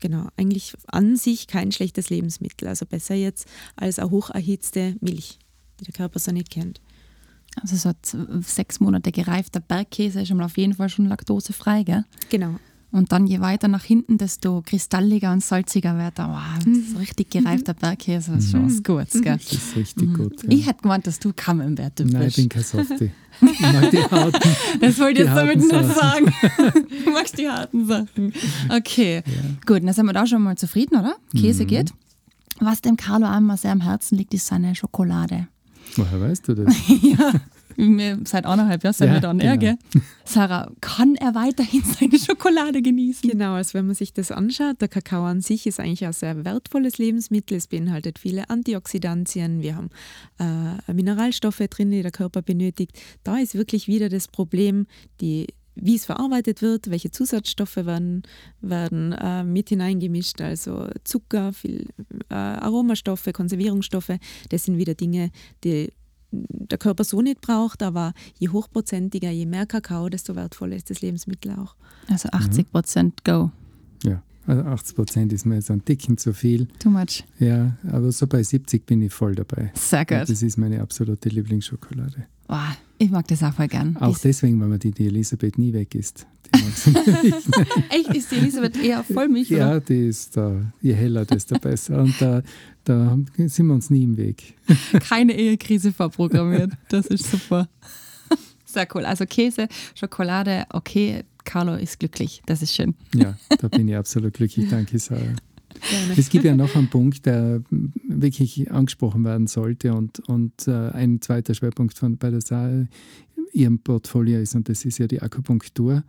genau, 0.00 0.28
eigentlich 0.36 0.74
an 0.88 1.16
sich 1.16 1.46
kein 1.46 1.72
schlechtes 1.72 2.10
Lebensmittel. 2.10 2.68
Also 2.68 2.86
besser 2.86 3.14
jetzt 3.14 3.46
als 3.76 3.98
eine 3.98 4.10
hocherhitzte 4.10 4.96
Milch, 5.00 5.38
die 5.80 5.84
der 5.84 5.94
Körper 5.94 6.18
so 6.18 6.32
nicht 6.32 6.50
kennt. 6.50 6.80
Also 7.62 7.76
so 7.76 7.92
sechs 8.42 8.80
Monate 8.80 9.12
gereifter 9.12 9.60
Bergkäse 9.60 10.20
ist 10.20 10.28
schon 10.28 10.36
mal 10.36 10.44
auf 10.44 10.58
jeden 10.58 10.74
Fall 10.74 10.88
schon 10.88 11.06
laktosefrei, 11.06 11.84
gell? 11.84 12.04
Genau. 12.28 12.56
Und 12.92 13.12
dann 13.12 13.26
je 13.26 13.40
weiter 13.40 13.68
nach 13.68 13.82
hinten, 13.84 14.16
desto 14.16 14.62
kristalliger 14.64 15.32
und 15.32 15.42
salziger 15.44 15.98
wird 15.98 16.18
er. 16.18 16.28
Wow, 16.28 16.64
das 16.64 16.66
ist 16.66 16.90
Mhm. 16.92 16.96
richtig 16.98 17.30
gereifter 17.30 17.74
Bergkäse, 17.74 18.30
das 18.32 18.44
ist 18.44 18.50
schon 18.52 18.66
was 18.66 18.82
Gutes. 18.82 19.20
Gell? 19.22 19.36
Das 19.36 19.52
ist 19.52 19.76
richtig 19.76 20.14
gut. 20.14 20.42
Ja. 20.44 20.48
Ich 20.50 20.66
hätte 20.66 20.82
gemeint, 20.82 21.06
dass 21.06 21.18
du 21.18 21.32
Camembert 21.34 21.98
Nein, 21.98 22.08
ich 22.08 22.18
bist. 22.18 22.36
bin 22.36 22.48
kein 22.48 22.62
Softie. 22.62 23.10
Ich 23.42 23.60
mag 23.60 23.90
die 23.90 23.98
harten. 23.98 24.50
Das 24.80 24.98
wollte 24.98 25.20
ich 25.22 25.26
jetzt 25.28 25.36
damit 25.36 25.62
Sachen. 25.62 25.94
sagen. 25.94 26.34
Du 27.04 27.10
magst 27.10 27.36
die 27.38 27.46
harten 27.46 27.86
Sachen. 27.86 28.32
Okay, 28.70 29.22
gut, 29.66 29.82
dann 29.84 29.92
sind 29.92 30.06
wir 30.06 30.14
da 30.14 30.26
schon 30.26 30.42
mal 30.42 30.56
zufrieden, 30.56 30.96
oder? 30.98 31.16
Käse 31.38 31.64
Mhm. 31.64 31.68
geht. 31.68 31.92
Was 32.60 32.80
dem 32.80 32.96
Carlo 32.96 33.26
einmal 33.26 33.58
sehr 33.58 33.72
am 33.72 33.82
Herzen 33.82 34.16
liegt, 34.16 34.32
ist 34.32 34.46
seine 34.46 34.74
Schokolade. 34.74 35.48
Woher 35.96 36.18
weißt 36.20 36.48
du 36.48 36.54
das? 36.54 36.74
ja, 37.02 37.32
wir 37.76 38.18
seit 38.24 38.46
anderthalb 38.46 38.82
Jahren 38.84 38.94
sind 38.94 39.08
Ja, 39.08 39.14
wir 39.14 39.20
da 39.20 39.34
näher, 39.34 39.56
genau. 39.56 39.76
gell? 39.92 40.02
Sarah, 40.24 40.70
kann 40.80 41.14
er 41.14 41.34
weiterhin 41.34 41.82
seine 42.00 42.18
Schokolade 42.18 42.82
genießen? 42.82 43.28
Genau, 43.30 43.54
also 43.54 43.74
wenn 43.74 43.86
man 43.86 43.94
sich 43.94 44.12
das 44.12 44.30
anschaut, 44.30 44.80
der 44.80 44.88
Kakao 44.88 45.24
an 45.24 45.40
sich 45.40 45.66
ist 45.66 45.80
eigentlich 45.80 46.04
ein 46.04 46.12
sehr 46.12 46.44
wertvolles 46.44 46.98
Lebensmittel. 46.98 47.56
Es 47.56 47.66
beinhaltet 47.66 48.18
viele 48.18 48.48
Antioxidantien, 48.50 49.62
wir 49.62 49.76
haben 49.76 49.90
äh, 50.38 50.92
Mineralstoffe 50.92 51.62
drin, 51.70 51.90
die 51.90 52.02
der 52.02 52.12
Körper 52.12 52.42
benötigt. 52.42 52.92
Da 53.24 53.38
ist 53.38 53.54
wirklich 53.54 53.88
wieder 53.88 54.08
das 54.08 54.28
Problem, 54.28 54.86
die 55.20 55.46
wie 55.76 55.94
es 55.94 56.06
verarbeitet 56.06 56.62
wird, 56.62 56.90
welche 56.90 57.10
Zusatzstoffe 57.10 57.76
werden, 57.76 58.22
werden 58.62 59.12
äh, 59.12 59.44
mit 59.44 59.68
hineingemischt, 59.68 60.40
also 60.40 60.88
Zucker, 61.04 61.52
viel 61.52 61.88
äh, 62.30 62.34
Aromastoffe, 62.34 63.30
Konservierungsstoffe. 63.32 64.12
Das 64.48 64.64
sind 64.64 64.78
wieder 64.78 64.94
Dinge, 64.94 65.30
die 65.64 65.92
der 66.48 66.78
Körper 66.78 67.04
so 67.04 67.22
nicht 67.22 67.40
braucht, 67.40 67.82
aber 67.82 68.12
je 68.38 68.48
hochprozentiger, 68.48 69.30
je 69.30 69.46
mehr 69.46 69.66
Kakao, 69.66 70.08
desto 70.08 70.36
wertvoller 70.36 70.76
ist 70.76 70.90
das 70.90 71.00
Lebensmittel 71.00 71.52
auch. 71.52 71.76
Also 72.08 72.28
80 72.30 72.70
Prozent 72.70 73.24
Go. 73.24 73.50
Ja, 74.04 74.22
also 74.46 74.62
80 74.62 74.96
Prozent 74.96 75.32
ist 75.32 75.44
mir 75.46 75.56
jetzt 75.56 75.70
ein 75.70 75.84
Ticken 75.84 76.16
zu 76.18 76.32
viel. 76.32 76.66
Too 76.78 76.90
much. 76.90 77.24
Ja, 77.38 77.76
aber 77.90 78.10
so 78.12 78.26
bei 78.26 78.42
70 78.42 78.86
bin 78.86 79.02
ich 79.02 79.12
voll 79.12 79.34
dabei. 79.34 79.72
Sehr 79.74 80.04
gut. 80.04 80.28
das 80.28 80.42
ist 80.42 80.56
meine 80.56 80.80
absolute 80.80 81.28
Lieblingsschokolade. 81.28 82.26
Wow, 82.48 82.58
ich 82.98 83.10
mag 83.10 83.26
das 83.28 83.42
auch 83.42 83.52
voll 83.54 83.68
gern. 83.68 83.96
Auch 83.98 84.16
Die- 84.16 84.28
deswegen, 84.28 84.60
weil 84.60 84.68
man 84.68 84.78
die, 84.78 84.92
die 84.92 85.06
Elisabeth 85.06 85.58
nie 85.58 85.72
weg 85.72 85.94
ist. 85.94 86.26
Echt, 87.90 88.14
ist 88.14 88.30
die 88.30 88.36
Elisabeth 88.36 88.76
eher 88.76 89.02
Vollmilch? 89.02 89.50
oder? 89.50 89.58
ja, 89.58 89.80
die 89.80 90.06
ist 90.08 90.36
da, 90.36 90.72
je 90.80 90.92
heller, 90.94 91.24
desto 91.24 91.58
besser. 91.58 92.00
Und 92.02 92.14
da, 92.20 92.42
da 92.84 93.18
sind 93.36 93.66
wir 93.66 93.74
uns 93.74 93.90
nie 93.90 94.04
im 94.04 94.16
Weg. 94.16 94.54
keine 95.08 95.36
Ehekrise 95.36 95.92
vorprogrammiert. 95.92 96.72
Das 96.88 97.06
ist 97.06 97.28
super. 97.30 97.68
Sehr 98.64 98.86
cool. 98.94 99.04
Also 99.04 99.24
Käse, 99.26 99.68
Schokolade, 99.94 100.66
okay. 100.72 101.24
Carlo 101.46 101.74
ist 101.74 101.98
glücklich. 101.98 102.42
Das 102.44 102.60
ist 102.60 102.74
schön. 102.74 102.94
Ja, 103.14 103.38
da 103.60 103.68
bin 103.68 103.88
ich 103.88 103.96
absolut 103.96 104.34
glücklich. 104.34 104.68
Danke, 104.68 104.98
Sarah. 104.98 105.20
Gerne. 105.20 106.14
Es 106.16 106.28
gibt 106.28 106.44
ja 106.44 106.54
noch 106.54 106.74
einen 106.74 106.88
Punkt, 106.88 107.24
der 107.24 107.62
wirklich 107.70 108.70
angesprochen 108.70 109.24
werden 109.24 109.46
sollte 109.46 109.94
und, 109.94 110.20
und 110.28 110.68
äh, 110.68 110.90
ein 110.90 111.20
zweiter 111.20 111.54
Schwerpunkt 111.54 111.96
von, 111.96 112.18
bei 112.18 112.30
der 112.30 112.40
Sache 112.40 112.88
ihrem 113.52 113.78
Portfolio 113.78 114.40
ist 114.40 114.54
und 114.54 114.68
das 114.68 114.84
ist 114.84 114.98
ja 114.98 115.06
die 115.06 115.22
Akupunktur. 115.22 116.02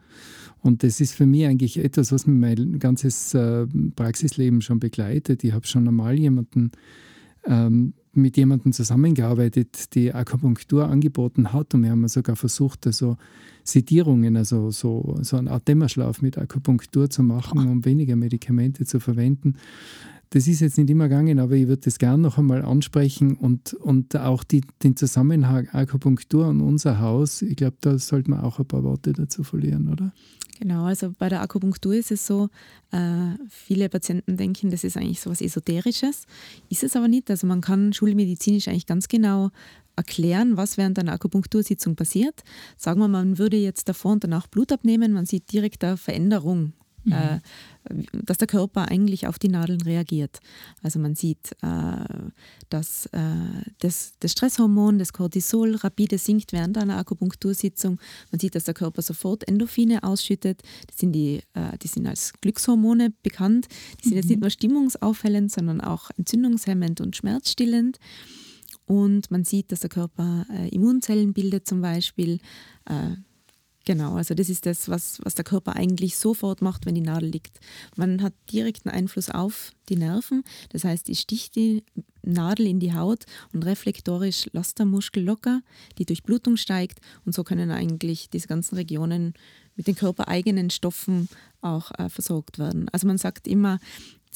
Und 0.62 0.84
das 0.84 1.00
ist 1.00 1.13
für 1.13 1.25
mich 1.25 1.46
eigentlich 1.46 1.77
etwas, 1.77 2.12
was 2.12 2.27
mir 2.27 2.34
mein 2.34 2.79
ganzes 2.79 3.34
äh, 3.34 3.67
Praxisleben 3.95 4.62
schon 4.62 4.80
begleitet. 4.80 5.43
Ich 5.43 5.54
habe 5.54 5.67
schon 5.67 5.88
einmal 5.88 6.17
jemanden 6.17 6.71
ähm, 7.48 7.94
mit 8.14 8.36
jemandem 8.36 8.74
zusammengearbeitet, 8.74 9.94
die 9.96 10.14
Akupunktur 10.14 10.88
angeboten 10.88 11.54
hat 11.54 11.74
und 11.74 11.84
wir 11.84 11.92
haben 11.92 12.08
sogar 12.08 12.36
versucht, 12.36 12.88
also 12.88 13.18
Sedierungen, 13.64 14.38
also 14.38 14.72
so, 14.72 15.18
so 15.22 15.38
eine 15.38 15.52
Art 15.52 15.68
Dämmerschlaf 15.68 16.22
mit 16.22 16.38
Akupunktur 16.38 17.10
zu 17.10 17.22
machen, 17.22 17.60
um 17.68 17.86
weniger 17.86 18.16
Medikamente 18.16 18.86
zu 18.86 19.00
verwenden. 19.00 19.56
Das 20.32 20.48
ist 20.48 20.60
jetzt 20.60 20.78
nicht 20.78 20.90
immer 20.90 21.08
gegangen, 21.08 21.40
aber 21.40 21.54
ich 21.54 21.68
würde 21.68 21.84
das 21.84 22.00
gerne 22.00 22.22
noch 22.22 22.38
einmal 22.38 22.64
ansprechen 22.64 23.36
und, 23.36 23.74
und 23.74 24.16
auch 24.18 24.44
die, 24.44 24.62
den 24.84 24.98
Zusammenhang 24.98 25.70
Akupunktur 25.70 26.48
und 26.48 26.60
unser 26.60 27.00
Haus. 27.00 27.42
Ich 27.42 27.56
glaube, 27.56 27.78
da 27.80 27.98
sollte 27.98 28.32
man 28.32 28.42
auch 28.42 28.60
ein 28.60 28.66
paar 28.66 28.84
Worte 28.84 29.14
dazu 29.14 29.44
verlieren, 29.44 29.88
oder? 29.88 30.12
Genau, 30.60 30.86
also 30.86 31.13
bei 31.17 31.30
der 31.30 31.41
Akupunktur 31.41 31.93
ist 31.93 32.12
es 32.12 32.26
so, 32.26 32.50
äh, 32.91 33.36
viele 33.48 33.89
Patienten 33.89 34.38
denken, 34.38 34.72
das 34.72 34.84
ist 34.84 34.98
eigentlich 34.98 35.22
so 35.22 35.30
was 35.30 35.41
Esoterisches. 35.41 36.26
Ist 36.70 36.84
es 36.84 36.96
aber 36.96 37.08
nicht. 37.08 37.30
Also 37.30 37.46
man 37.46 37.62
kann 37.62 37.93
schulmedizinisch 37.93 38.67
eigentlich 38.67 38.88
ganz 38.88 39.08
genau 39.08 39.52
erklären, 39.96 40.58
was 40.58 40.78
während 40.78 40.98
einer 40.98 41.13
Akupunktursitzung 41.13 41.96
passiert. 41.96 42.43
Sagen 42.76 43.00
wir, 43.00 43.08
man 43.08 43.38
würde 43.38 43.58
jetzt 43.58 43.88
davor 43.89 44.13
und 44.13 44.24
danach 44.24 44.48
Blut 44.48 44.72
abnehmen, 44.72 45.13
man 45.13 45.26
sieht 45.26 45.52
direkt 45.52 45.84
eine 45.84 45.98
Veränderung, 45.98 46.74
äh, 47.12 47.39
dass 48.12 48.38
der 48.38 48.48
Körper 48.48 48.89
eigentlich 48.89 49.28
auf 49.28 49.39
die 49.39 49.50
Nadeln 49.50 49.82
reagiert. 49.82 50.39
Also 50.84 51.00
man 51.00 51.15
sieht, 51.15 51.52
äh, 51.62 52.30
dass 52.70 53.06
äh, 53.08 53.20
das, 53.80 54.13
das 54.20 54.32
Stresshormon, 54.34 55.00
das 55.00 55.13
Cortisol, 55.13 55.76
rapide 55.76 56.17
sinkt 56.17 56.52
während 56.54 56.78
einer 56.78 56.98
Akupunktursitzung. 56.98 58.00
Man 58.32 58.39
sieht, 58.39 58.56
dass 58.56 58.65
der 58.65 58.74
Körper 58.74 59.02
sofort 59.02 59.48
Endorphine 59.48 60.04
ausschüttet. 60.04 60.62
Das 60.88 61.00
sind 61.00 61.13
die, 61.13 61.41
äh, 61.54 61.78
die 61.82 61.88
sind 61.88 62.08
als 62.08 62.34
Glückshormone 62.41 63.13
bekannt. 63.24 63.67
Die 64.04 64.10
sind 64.10 64.17
jetzt 64.17 64.30
nicht 64.30 64.41
nur 64.41 64.50
stimmungsaufhellend, 64.50 65.52
sondern 65.52 65.82
auch 65.82 66.10
entzündungshemmend 66.17 67.02
und 67.02 67.15
schmerzstillend. 67.15 67.98
Und 68.86 69.32
man 69.32 69.43
sieht, 69.43 69.72
dass 69.72 69.82
der 69.82 69.89
Körper 69.89 70.46
äh, 70.50 70.70
Immunzellen 70.70 71.34
bildet 71.34 71.67
zum 71.67 71.82
Beispiel. 71.82 72.39
Genau, 73.88 74.15
also 74.15 74.34
das 74.34 74.50
ist 74.50 74.65
das, 74.65 74.89
was, 74.89 75.21
was 75.23 75.36
der 75.36 75.45
Körper 75.45 75.78
eigentlich 75.78 76.17
sofort 76.17 76.62
macht, 76.62 76.86
wenn 76.86 76.95
die 76.95 77.00
Nadel 77.00 77.30
liegt. 77.30 77.62
Man 77.95 78.21
hat 78.21 78.34
direkten 78.52 78.89
Einfluss 78.89 79.30
auf 79.30 79.71
die 79.88 79.95
Nerven. 79.95 80.43
Das 80.73 80.84
heißt, 80.84 81.08
ich 81.08 81.21
sticht 81.21 81.56
die 81.56 81.86
Nadel 82.21 82.67
in 82.67 82.82
die 82.82 82.93
Haut 82.93 83.23
und 83.54 83.63
reflektorisch 83.63 84.50
lässt 84.52 84.80
der 84.80 84.86
Muskel 84.86 85.23
locker, 85.23 85.62
die 86.00 86.04
Durchblutung 86.04 86.58
steigt 86.58 87.00
und 87.23 87.34
so 87.34 87.45
können 87.45 87.71
eigentlich 87.71 88.30
diese 88.30 88.50
ganzen 88.50 88.76
Regionen 88.76 89.36
mit 89.78 89.88
den 89.88 89.95
körpereigenen 89.95 90.69
Stoffen 90.69 91.30
auch 91.62 91.91
äh, 91.97 92.10
versorgt 92.10 92.60
werden. 92.60 92.89
Also 92.89 93.08
man 93.08 93.17
sagt 93.17 93.47
immer, 93.47 93.80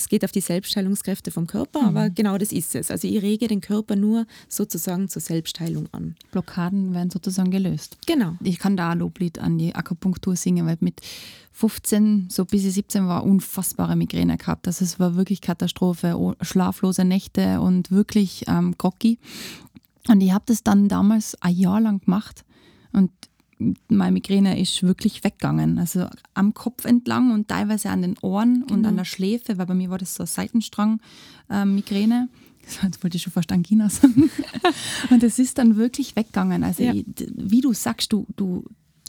es 0.01 0.09
geht 0.09 0.25
auf 0.25 0.31
die 0.31 0.41
Selbstheilungskräfte 0.41 1.31
vom 1.31 1.47
Körper, 1.47 1.83
aber 1.83 2.09
genau 2.09 2.37
das 2.37 2.51
ist 2.51 2.75
es. 2.75 2.89
Also 2.89 3.07
ich 3.07 3.21
rege 3.21 3.47
den 3.47 3.61
Körper 3.61 3.95
nur 3.95 4.25
sozusagen 4.47 5.09
zur 5.09 5.21
Selbstheilung 5.21 5.87
an. 5.91 6.15
Blockaden 6.31 6.93
werden 6.93 7.11
sozusagen 7.11 7.51
gelöst. 7.51 7.97
Genau. 8.07 8.35
Ich 8.43 8.59
kann 8.59 8.75
da 8.75 8.89
ein 8.91 8.99
Loblied 8.99 9.39
an 9.39 9.57
die 9.57 9.75
Akupunktur 9.75 10.35
singen, 10.35 10.65
weil 10.65 10.77
mit 10.79 11.01
15, 11.53 12.29
so 12.29 12.45
bis 12.45 12.65
ich 12.65 12.73
17 12.73 13.07
war, 13.07 13.23
unfassbare 13.23 13.95
Migräne 13.95 14.37
gehabt. 14.37 14.65
Das 14.65 14.81
ist, 14.81 14.99
war 14.99 15.15
wirklich 15.15 15.41
Katastrophe, 15.41 16.35
schlaflose 16.41 17.05
Nächte 17.05 17.61
und 17.61 17.91
wirklich 17.91 18.45
ähm, 18.47 18.75
groggy. 18.77 19.19
Und 20.07 20.21
ich 20.21 20.33
habe 20.33 20.45
das 20.47 20.63
dann 20.63 20.87
damals 20.89 21.39
ein 21.41 21.55
Jahr 21.55 21.79
lang 21.79 22.01
gemacht 22.01 22.43
und 22.91 23.11
meine 23.89 24.11
Migräne 24.11 24.59
ist 24.59 24.83
wirklich 24.83 25.23
weggegangen. 25.23 25.77
Also 25.77 26.07
am 26.33 26.53
Kopf 26.53 26.85
entlang 26.85 27.31
und 27.31 27.47
teilweise 27.47 27.89
an 27.89 28.01
den 28.01 28.17
Ohren 28.21 28.63
und 28.63 28.85
an 28.85 28.95
der 28.97 29.05
Schläfe, 29.05 29.57
weil 29.57 29.65
bei 29.65 29.73
mir 29.73 29.89
war 29.89 29.97
das 29.97 30.15
so 30.15 30.25
Seitenstrang-Migräne. 31.49 32.29
Jetzt 32.83 33.03
wollte 33.03 33.17
ich 33.17 33.23
schon 33.23 33.33
fast 33.33 33.51
Angina 33.51 33.89
sagen. 33.89 34.29
und 35.09 35.23
es 35.23 35.39
ist 35.39 35.57
dann 35.57 35.75
wirklich 35.75 36.15
weggegangen. 36.15 36.63
Also 36.63 36.83
Ja. 36.83 36.93
ich, 36.93 37.05
wie 37.35 37.61
du 37.61 37.73
sagst, 37.73 38.13
du, 38.13 38.25
du 38.35 38.65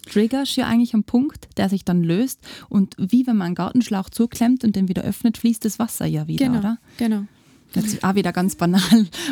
triggerst 0.07 0.57
ja 0.57 0.67
eigentlich 0.67 0.95
einen 0.95 1.05
Punkt, 1.05 1.49
der 1.57 1.69
sich 1.69 1.85
dann 1.85 2.03
löst. 2.03 2.41
Und 2.69 2.97
wie 2.99 3.27
wenn 3.27 3.37
man 3.37 3.47
einen 3.47 3.55
Gartenschlauch 3.55 4.11
zuklemmt 4.11 4.65
und 4.65 4.75
den 4.75 4.89
wieder 4.89 5.03
öffnet, 5.03 5.39
fließt 5.39 5.65
das 5.65 5.79
Wasser 5.79 6.07
ja 6.07 6.27
wieder, 6.27 6.47
Genau. 6.47 6.59
oder? 6.59 6.79
genau. 6.99 7.25
Jetzt 7.75 8.05
auch 8.05 8.15
wieder 8.15 8.33
ganz 8.33 8.57
banal. 8.57 8.81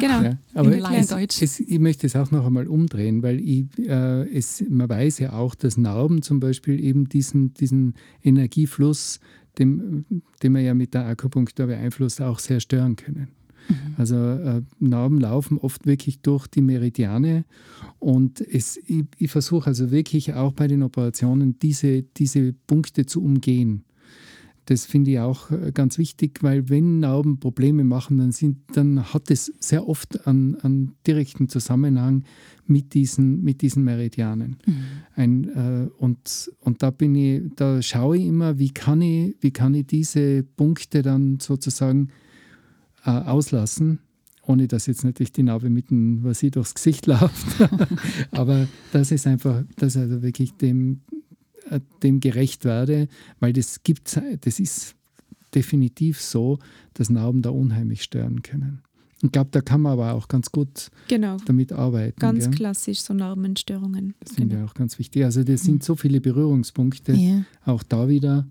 Genau. 0.01 0.23
Ja, 0.23 0.39
aber 0.55 0.77
In 0.77 0.85
es, 0.85 1.09
Deutsch. 1.09 1.43
es, 1.43 1.61
ich 1.61 1.79
möchte 1.79 2.07
es 2.07 2.17
auch 2.17 2.31
noch 2.31 2.47
einmal 2.47 2.67
umdrehen, 2.67 3.23
weil 3.23 3.41
ich, 3.41 3.67
äh, 3.79 4.29
es, 4.37 4.65
man 4.69 4.89
weiß 4.89 5.19
ja 5.19 5.33
auch, 5.33 5.55
dass 5.55 5.77
Narben 5.77 6.23
zum 6.23 6.41
Beispiel 6.41 6.83
eben 6.83 7.09
diesen, 7.09 7.55
diesen 7.55 7.95
Energiefluss, 8.23 9.21
dem, 9.59 10.05
den 10.43 10.53
man 10.53 10.65
ja 10.65 10.75
mit 10.75 10.95
der 10.95 11.07
Akupunktur 11.07 11.67
beeinflusst, 11.67 12.21
auch 12.21 12.39
sehr 12.39 12.61
stören 12.61 12.97
können. 12.97 13.29
Also 13.97 14.17
äh, 14.17 14.63
Narben 14.79 15.21
laufen 15.21 15.59
oft 15.59 15.87
wirklich 15.87 16.21
durch 16.21 16.47
die 16.47 16.63
Meridiane 16.63 17.45
und 17.99 18.41
es, 18.41 18.77
ich, 18.87 19.05
ich 19.19 19.31
versuche 19.31 19.69
also 19.69 19.91
wirklich 19.91 20.35
auch 20.35 20.53
bei 20.53 20.67
den 20.67 20.83
Operationen 20.83 21.59
diese, 21.59 22.03
diese 22.03 22.53
Punkte 22.53 23.07
zu 23.07 23.23
umgehen. 23.23 23.85
Das 24.67 24.87
finde 24.87 25.13
ich 25.13 25.19
auch 25.19 25.51
äh, 25.51 25.73
ganz 25.73 25.99
wichtig, 25.99 26.43
weil 26.43 26.69
wenn 26.69 27.01
Narben 27.01 27.41
Probleme 27.41 27.85
machen, 27.85 28.19
dann, 28.19 28.33
sind, 28.33 28.59
dann 28.75 29.13
hat 29.13 29.31
es 29.31 29.53
sehr 29.59 29.89
oft 29.89 30.27
einen, 30.27 30.57
einen 30.57 30.93
direkten 31.07 31.49
Zusammenhang 31.49 32.25
mit 32.67 32.95
diesen, 32.95 33.43
mit 33.43 33.63
diesen 33.63 33.85
Meridianen. 33.85 34.57
Ein, 35.17 35.45
äh, 35.49 35.89
und, 35.99 36.51
und 36.61 36.83
da 36.83 36.91
bin 36.91 37.15
ich, 37.15 37.43
da 37.57 37.83
schaue 37.83 38.17
ich 38.17 38.27
immer, 38.27 38.59
wie 38.59 38.71
kann 38.71 39.03
ich, 39.03 39.35
wie 39.41 39.51
kann 39.51 39.75
ich 39.75 39.87
diese 39.87 40.45
Punkte 40.45 41.03
dann 41.03 41.41
sozusagen 41.41 42.09
äh, 43.05 43.11
auslassen, 43.11 43.99
ohne 44.47 44.69
dass 44.69 44.87
jetzt 44.87 45.05
natürlich 45.05 45.33
die 45.33 45.43
Narbe 45.43 45.71
mitten, 45.71 46.23
was 46.23 46.39
sie 46.39 46.51
durchs 46.51 46.75
Gesicht 46.75 47.07
läuft. 47.09 47.69
Aber 48.31 48.69
das 48.93 49.11
ist 49.11 49.27
einfach, 49.27 49.65
dass 49.77 49.97
ich 49.97 50.03
also 50.03 50.23
wirklich 50.23 50.53
dem, 50.53 51.01
dem 52.03 52.21
gerecht 52.21 52.65
werde, 52.65 53.09
weil 53.39 53.53
das 53.53 53.83
gibt, 53.83 54.21
das 54.41 54.61
ist 54.61 54.95
definitiv 55.55 56.21
so, 56.21 56.59
dass 56.95 57.11
Narben 57.11 57.43
da 57.43 57.51
unheimlich 57.51 58.03
stören 58.03 58.43
können. 58.43 58.81
Ich 59.23 59.31
glaube, 59.33 59.51
da 59.53 59.61
kann 59.61 59.83
man 59.83 59.93
aber 59.93 60.15
auch 60.15 60.29
ganz 60.29 60.51
gut 60.51 60.91
Genau. 61.09 61.37
damit 61.45 61.73
arbeiten. 61.73 62.19
Ganz 62.19 62.45
gell? 62.45 62.55
klassisch, 62.55 63.01
so 63.03 63.13
Narbenstörungen. 63.13 64.15
Das 64.21 64.33
finde 64.33 64.55
Genau. 64.57 64.65
ich 64.67 64.71
auch 64.71 64.75
ganz 64.75 64.99
wichtig. 64.99 65.25
Also 65.25 65.45
das 65.45 65.63
sind 65.63 65.83
so 65.85 65.95
viele 65.95 66.21
Berührungspunkte, 66.23 67.13
Ja. 67.13 67.45
auch 67.67 67.83
da 67.83 68.09
wieder, 68.09 68.47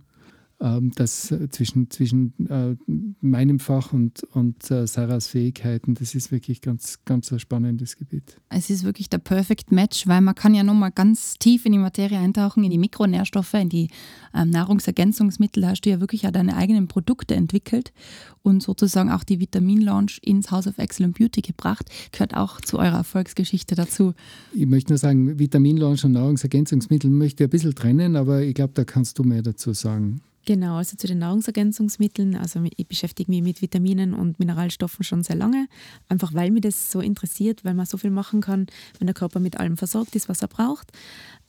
ähm, 0.61 0.91
dass 0.95 1.31
äh, 1.31 1.49
zwischen, 1.49 1.89
zwischen 1.89 2.33
äh, 2.49 2.75
meinem 3.21 3.59
Fach 3.59 3.93
und, 3.93 4.23
und 4.33 4.69
äh, 4.71 4.87
Sarahs 4.87 5.27
Fähigkeiten, 5.27 5.93
das 5.93 6.15
ist 6.15 6.31
wirklich 6.31 6.61
ganz, 6.61 6.99
ganz 7.05 7.31
ein 7.31 7.39
spannendes 7.39 7.95
Gebiet. 7.95 8.37
Es 8.49 8.69
ist 8.69 8.83
wirklich 8.83 9.09
der 9.09 9.19
Perfect 9.19 9.71
Match, 9.71 10.07
weil 10.07 10.21
man 10.21 10.35
kann 10.35 10.53
ja 10.53 10.63
nochmal 10.63 10.91
ganz 10.91 11.35
tief 11.35 11.65
in 11.65 11.71
die 11.71 11.77
Materie 11.77 12.19
eintauchen, 12.19 12.63
in 12.63 12.71
die 12.71 12.77
Mikronährstoffe, 12.77 13.53
in 13.53 13.69
die 13.69 13.89
ähm, 14.33 14.49
Nahrungsergänzungsmittel. 14.49 15.61
Da 15.61 15.69
hast 15.69 15.81
du 15.81 15.89
ja 15.89 15.99
wirklich 16.01 16.27
auch 16.27 16.31
deine 16.31 16.57
eigenen 16.57 16.87
Produkte 16.87 17.35
entwickelt 17.35 17.93
und 18.41 18.61
sozusagen 18.61 19.11
auch 19.11 19.23
die 19.23 19.39
Vitamin 19.39 19.81
Launch 19.81 20.19
ins 20.23 20.51
House 20.51 20.67
of 20.67 20.77
Excellent 20.77 21.17
Beauty 21.17 21.41
gebracht. 21.41 21.89
Gehört 22.11 22.35
auch 22.35 22.59
zu 22.61 22.79
eurer 22.79 22.97
Erfolgsgeschichte 22.97 23.75
dazu. 23.75 24.13
Ich 24.53 24.65
möchte 24.65 24.91
nur 24.91 24.97
sagen, 24.97 25.39
Vitaminlaunch 25.39 26.03
und 26.03 26.13
Nahrungsergänzungsmittel 26.13 27.09
möchte 27.09 27.43
ich 27.43 27.47
ein 27.47 27.51
bisschen 27.51 27.75
trennen, 27.75 28.15
aber 28.15 28.41
ich 28.41 28.55
glaube, 28.55 28.73
da 28.73 28.83
kannst 28.83 29.19
du 29.19 29.23
mehr 29.23 29.41
dazu 29.41 29.73
sagen. 29.73 30.21
Genau, 30.45 30.77
also 30.77 30.95
zu 30.95 31.05
den 31.05 31.19
Nahrungsergänzungsmitteln. 31.19 32.35
Also 32.35 32.61
ich 32.75 32.87
beschäftige 32.87 33.29
mich 33.29 33.43
mit 33.43 33.61
Vitaminen 33.61 34.13
und 34.13 34.39
Mineralstoffen 34.39 35.03
schon 35.03 35.23
sehr 35.23 35.35
lange, 35.35 35.67
einfach 36.07 36.33
weil 36.33 36.49
mich 36.51 36.61
das 36.61 36.91
so 36.91 37.01
interessiert, 37.01 37.65
weil 37.65 37.73
man 37.73 37.85
so 37.85 37.97
viel 37.97 38.09
machen 38.09 38.41
kann, 38.41 38.67
wenn 38.97 39.07
der 39.07 39.13
Körper 39.13 39.39
mit 39.39 39.59
allem 39.59 39.77
versorgt 39.77 40.15
ist, 40.15 40.29
was 40.29 40.41
er 40.41 40.47
braucht. 40.47 40.91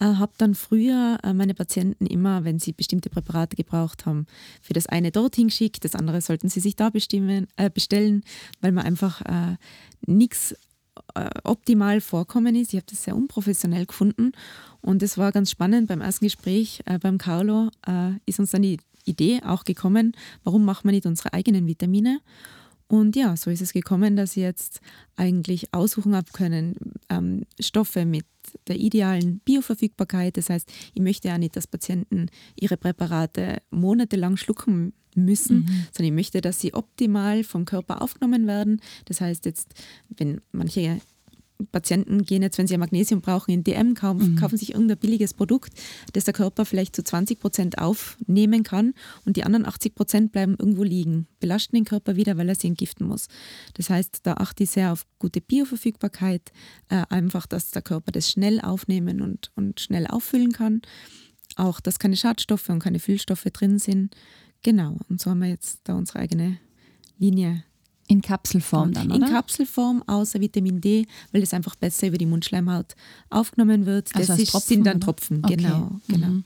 Äh, 0.00 0.04
habe 0.04 0.32
dann 0.38 0.54
früher 0.54 1.18
äh, 1.22 1.32
meine 1.32 1.54
Patienten 1.54 2.06
immer, 2.06 2.44
wenn 2.44 2.58
sie 2.58 2.72
bestimmte 2.72 3.10
Präparate 3.10 3.56
gebraucht 3.56 4.06
haben, 4.06 4.26
für 4.60 4.72
das 4.72 4.86
eine 4.86 5.12
dorthin 5.12 5.48
geschickt, 5.48 5.84
das 5.84 5.94
andere 5.94 6.20
sollten 6.20 6.48
sie 6.48 6.60
sich 6.60 6.76
da 6.76 6.90
bestimmen, 6.90 7.46
äh, 7.56 7.70
bestellen, 7.70 8.22
weil 8.60 8.72
man 8.72 8.84
einfach 8.84 9.22
äh, 9.22 9.56
nichts 10.06 10.54
optimal 11.44 12.00
vorkommen 12.00 12.54
ist. 12.54 12.72
Ich 12.72 12.78
habe 12.78 12.86
das 12.88 13.04
sehr 13.04 13.16
unprofessionell 13.16 13.86
gefunden 13.86 14.32
und 14.80 15.02
es 15.02 15.18
war 15.18 15.32
ganz 15.32 15.50
spannend. 15.50 15.88
Beim 15.88 16.00
ersten 16.00 16.26
Gespräch 16.26 16.80
äh, 16.86 16.98
beim 16.98 17.18
Carlo 17.18 17.70
äh, 17.86 18.12
ist 18.26 18.40
uns 18.40 18.50
dann 18.50 18.62
die 18.62 18.78
Idee 19.04 19.40
auch 19.44 19.64
gekommen, 19.64 20.12
warum 20.44 20.64
machen 20.64 20.84
wir 20.84 20.92
nicht 20.92 21.06
unsere 21.06 21.32
eigenen 21.32 21.66
Vitamine? 21.66 22.20
Und 22.90 23.14
ja, 23.14 23.36
so 23.36 23.50
ist 23.50 23.62
es 23.62 23.72
gekommen, 23.72 24.16
dass 24.16 24.32
ich 24.32 24.42
jetzt 24.42 24.80
eigentlich 25.14 25.72
aussuchen 25.72 26.16
habe 26.16 26.26
können, 26.32 26.74
ähm, 27.08 27.44
Stoffe 27.60 28.04
mit 28.04 28.26
der 28.66 28.76
idealen 28.76 29.38
Bioverfügbarkeit. 29.44 30.36
Das 30.36 30.50
heißt, 30.50 30.68
ich 30.94 31.00
möchte 31.00 31.28
ja 31.28 31.38
nicht, 31.38 31.54
dass 31.54 31.68
Patienten 31.68 32.26
ihre 32.58 32.76
Präparate 32.76 33.62
monatelang 33.70 34.36
schlucken 34.36 34.92
müssen, 35.14 35.66
sondern 35.92 36.12
ich 36.12 36.12
möchte, 36.12 36.40
dass 36.40 36.60
sie 36.60 36.74
optimal 36.74 37.44
vom 37.44 37.64
Körper 37.64 38.02
aufgenommen 38.02 38.46
werden. 38.46 38.80
Das 39.06 39.20
heißt 39.20 39.44
jetzt, 39.46 39.74
wenn 40.08 40.40
manche 40.52 41.00
Patienten 41.66 42.22
gehen 42.22 42.42
jetzt, 42.42 42.58
wenn 42.58 42.66
sie 42.66 42.74
ein 42.74 42.80
Magnesium 42.80 43.20
brauchen, 43.20 43.50
in 43.50 43.64
DM, 43.64 43.94
kaufen, 43.94 44.36
kaufen 44.36 44.56
sich 44.56 44.72
irgendein 44.72 44.98
billiges 44.98 45.34
Produkt, 45.34 45.72
das 46.12 46.24
der 46.24 46.34
Körper 46.34 46.64
vielleicht 46.64 46.96
zu 46.96 47.02
20 47.02 47.38
Prozent 47.38 47.78
aufnehmen 47.78 48.62
kann 48.62 48.94
und 49.24 49.36
die 49.36 49.44
anderen 49.44 49.66
80 49.66 49.94
Prozent 49.94 50.32
bleiben 50.32 50.56
irgendwo 50.58 50.82
liegen, 50.82 51.26
belasten 51.38 51.76
den 51.76 51.84
Körper 51.84 52.16
wieder, 52.16 52.36
weil 52.36 52.48
er 52.48 52.54
sie 52.54 52.68
entgiften 52.68 53.06
muss. 53.06 53.28
Das 53.74 53.90
heißt, 53.90 54.20
da 54.22 54.34
achte 54.34 54.64
ich 54.64 54.70
sehr 54.70 54.92
auf 54.92 55.06
gute 55.18 55.40
Bioverfügbarkeit, 55.40 56.52
äh, 56.88 57.04
einfach, 57.08 57.46
dass 57.46 57.70
der 57.70 57.82
Körper 57.82 58.12
das 58.12 58.30
schnell 58.30 58.60
aufnehmen 58.60 59.20
und, 59.20 59.50
und 59.56 59.80
schnell 59.80 60.06
auffüllen 60.06 60.52
kann. 60.52 60.82
Auch, 61.56 61.80
dass 61.80 61.98
keine 61.98 62.16
Schadstoffe 62.16 62.68
und 62.68 62.78
keine 62.78 63.00
Füllstoffe 63.00 63.44
drin 63.52 63.78
sind. 63.78 64.14
Genau, 64.62 64.96
und 65.08 65.20
so 65.20 65.30
haben 65.30 65.40
wir 65.40 65.48
jetzt 65.48 65.80
da 65.84 65.94
unsere 65.94 66.18
eigene 66.20 66.58
Linie 67.18 67.64
In 68.08 68.20
Kapselform 68.20 68.92
dann, 68.92 69.10
in 69.10 69.22
oder? 69.22 69.32
Kapselform 69.32 70.02
außer 70.06 70.40
Vitamin 70.40 70.80
D, 70.80 71.06
weil 71.32 71.40
das 71.40 71.54
einfach 71.54 71.76
besser 71.76 72.08
über 72.08 72.18
die 72.18 72.26
Mundschleimhaut 72.26 72.94
aufgenommen 73.30 73.86
wird. 73.86 74.08
Das 74.10 74.22
Also 74.22 74.32
als 74.32 74.42
ist, 74.42 74.50
Tropfen, 74.50 74.68
sind 74.68 74.84
dann 74.86 74.96
oder? 74.96 75.04
Tropfen, 75.06 75.44
Okay. 75.44 75.56
genau. 75.56 76.00
genau. 76.08 76.26
Mhm. 76.28 76.44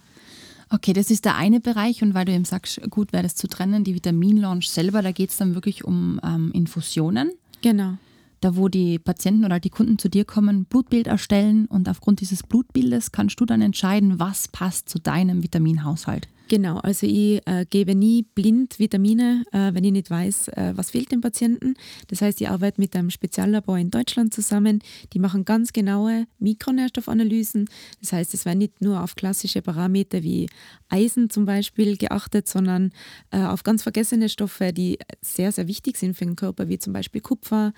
Okay, 0.70 0.92
das 0.92 1.10
ist 1.10 1.24
der 1.24 1.36
eine 1.36 1.60
Bereich 1.60 2.02
und 2.02 2.14
weil 2.14 2.24
du 2.24 2.32
eben 2.32 2.44
sagst, 2.44 2.80
gut 2.90 3.12
wäre 3.12 3.22
das 3.22 3.34
zu 3.36 3.48
trennen, 3.48 3.84
die 3.84 3.94
Vitamin-Launch 3.94 4.68
selber, 4.70 5.02
da 5.02 5.12
geht 5.12 5.30
es 5.30 5.36
dann 5.36 5.54
wirklich 5.54 5.84
um 5.84 6.20
ähm, 6.24 6.50
Infusionen. 6.52 7.30
Genau. 7.62 7.94
Da 8.40 8.56
wo 8.56 8.68
die 8.68 8.98
Patienten 8.98 9.44
oder 9.44 9.58
die 9.60 9.70
Kunden 9.70 9.98
zu 9.98 10.08
dir 10.08 10.24
kommen, 10.24 10.64
Blutbild 10.66 11.06
erstellen 11.06 11.66
und 11.66 11.88
aufgrund 11.88 12.20
dieses 12.20 12.42
Blutbildes 12.42 13.12
kannst 13.12 13.40
du 13.40 13.46
dann 13.46 13.60
entscheiden, 13.62 14.18
was 14.18 14.48
passt 14.48 14.88
zu 14.88 14.98
deinem 14.98 15.42
Vitaminhaushalt. 15.42 16.28
Genau, 16.48 16.76
also 16.78 17.06
ich 17.06 17.40
äh, 17.46 17.64
gebe 17.70 17.94
nie 17.94 18.22
blind 18.34 18.78
Vitamine, 18.78 19.44
äh, 19.52 19.72
wenn 19.72 19.82
ich 19.82 19.92
nicht 19.92 20.10
weiß, 20.10 20.48
äh, 20.48 20.72
was 20.76 20.90
fehlt 20.90 21.10
dem 21.10 21.22
Patienten. 21.22 21.74
Das 22.08 22.20
heißt, 22.20 22.38
ich 22.42 22.50
arbeite 22.50 22.82
mit 22.82 22.94
einem 22.94 23.08
Speziallabor 23.08 23.78
in 23.78 23.90
Deutschland 23.90 24.34
zusammen. 24.34 24.80
Die 25.14 25.18
machen 25.18 25.46
ganz 25.46 25.72
genaue 25.72 26.26
Mikronährstoffanalysen. 26.40 27.64
Das 28.02 28.12
heißt, 28.12 28.34
es 28.34 28.44
werden 28.44 28.58
nicht 28.58 28.82
nur 28.82 29.02
auf 29.02 29.14
klassische 29.14 29.62
Parameter 29.62 30.22
wie 30.22 30.46
Eisen 30.90 31.30
zum 31.30 31.46
Beispiel 31.46 31.96
geachtet, 31.96 32.46
sondern 32.46 32.92
äh, 33.30 33.42
auf 33.42 33.62
ganz 33.62 33.82
vergessene 33.82 34.28
Stoffe, 34.28 34.74
die 34.74 34.98
sehr, 35.22 35.50
sehr 35.50 35.66
wichtig 35.66 35.96
sind 35.96 36.14
für 36.14 36.26
den 36.26 36.36
Körper, 36.36 36.68
wie 36.68 36.78
zum 36.78 36.92
Beispiel 36.92 37.22
Kupfer. 37.22 37.72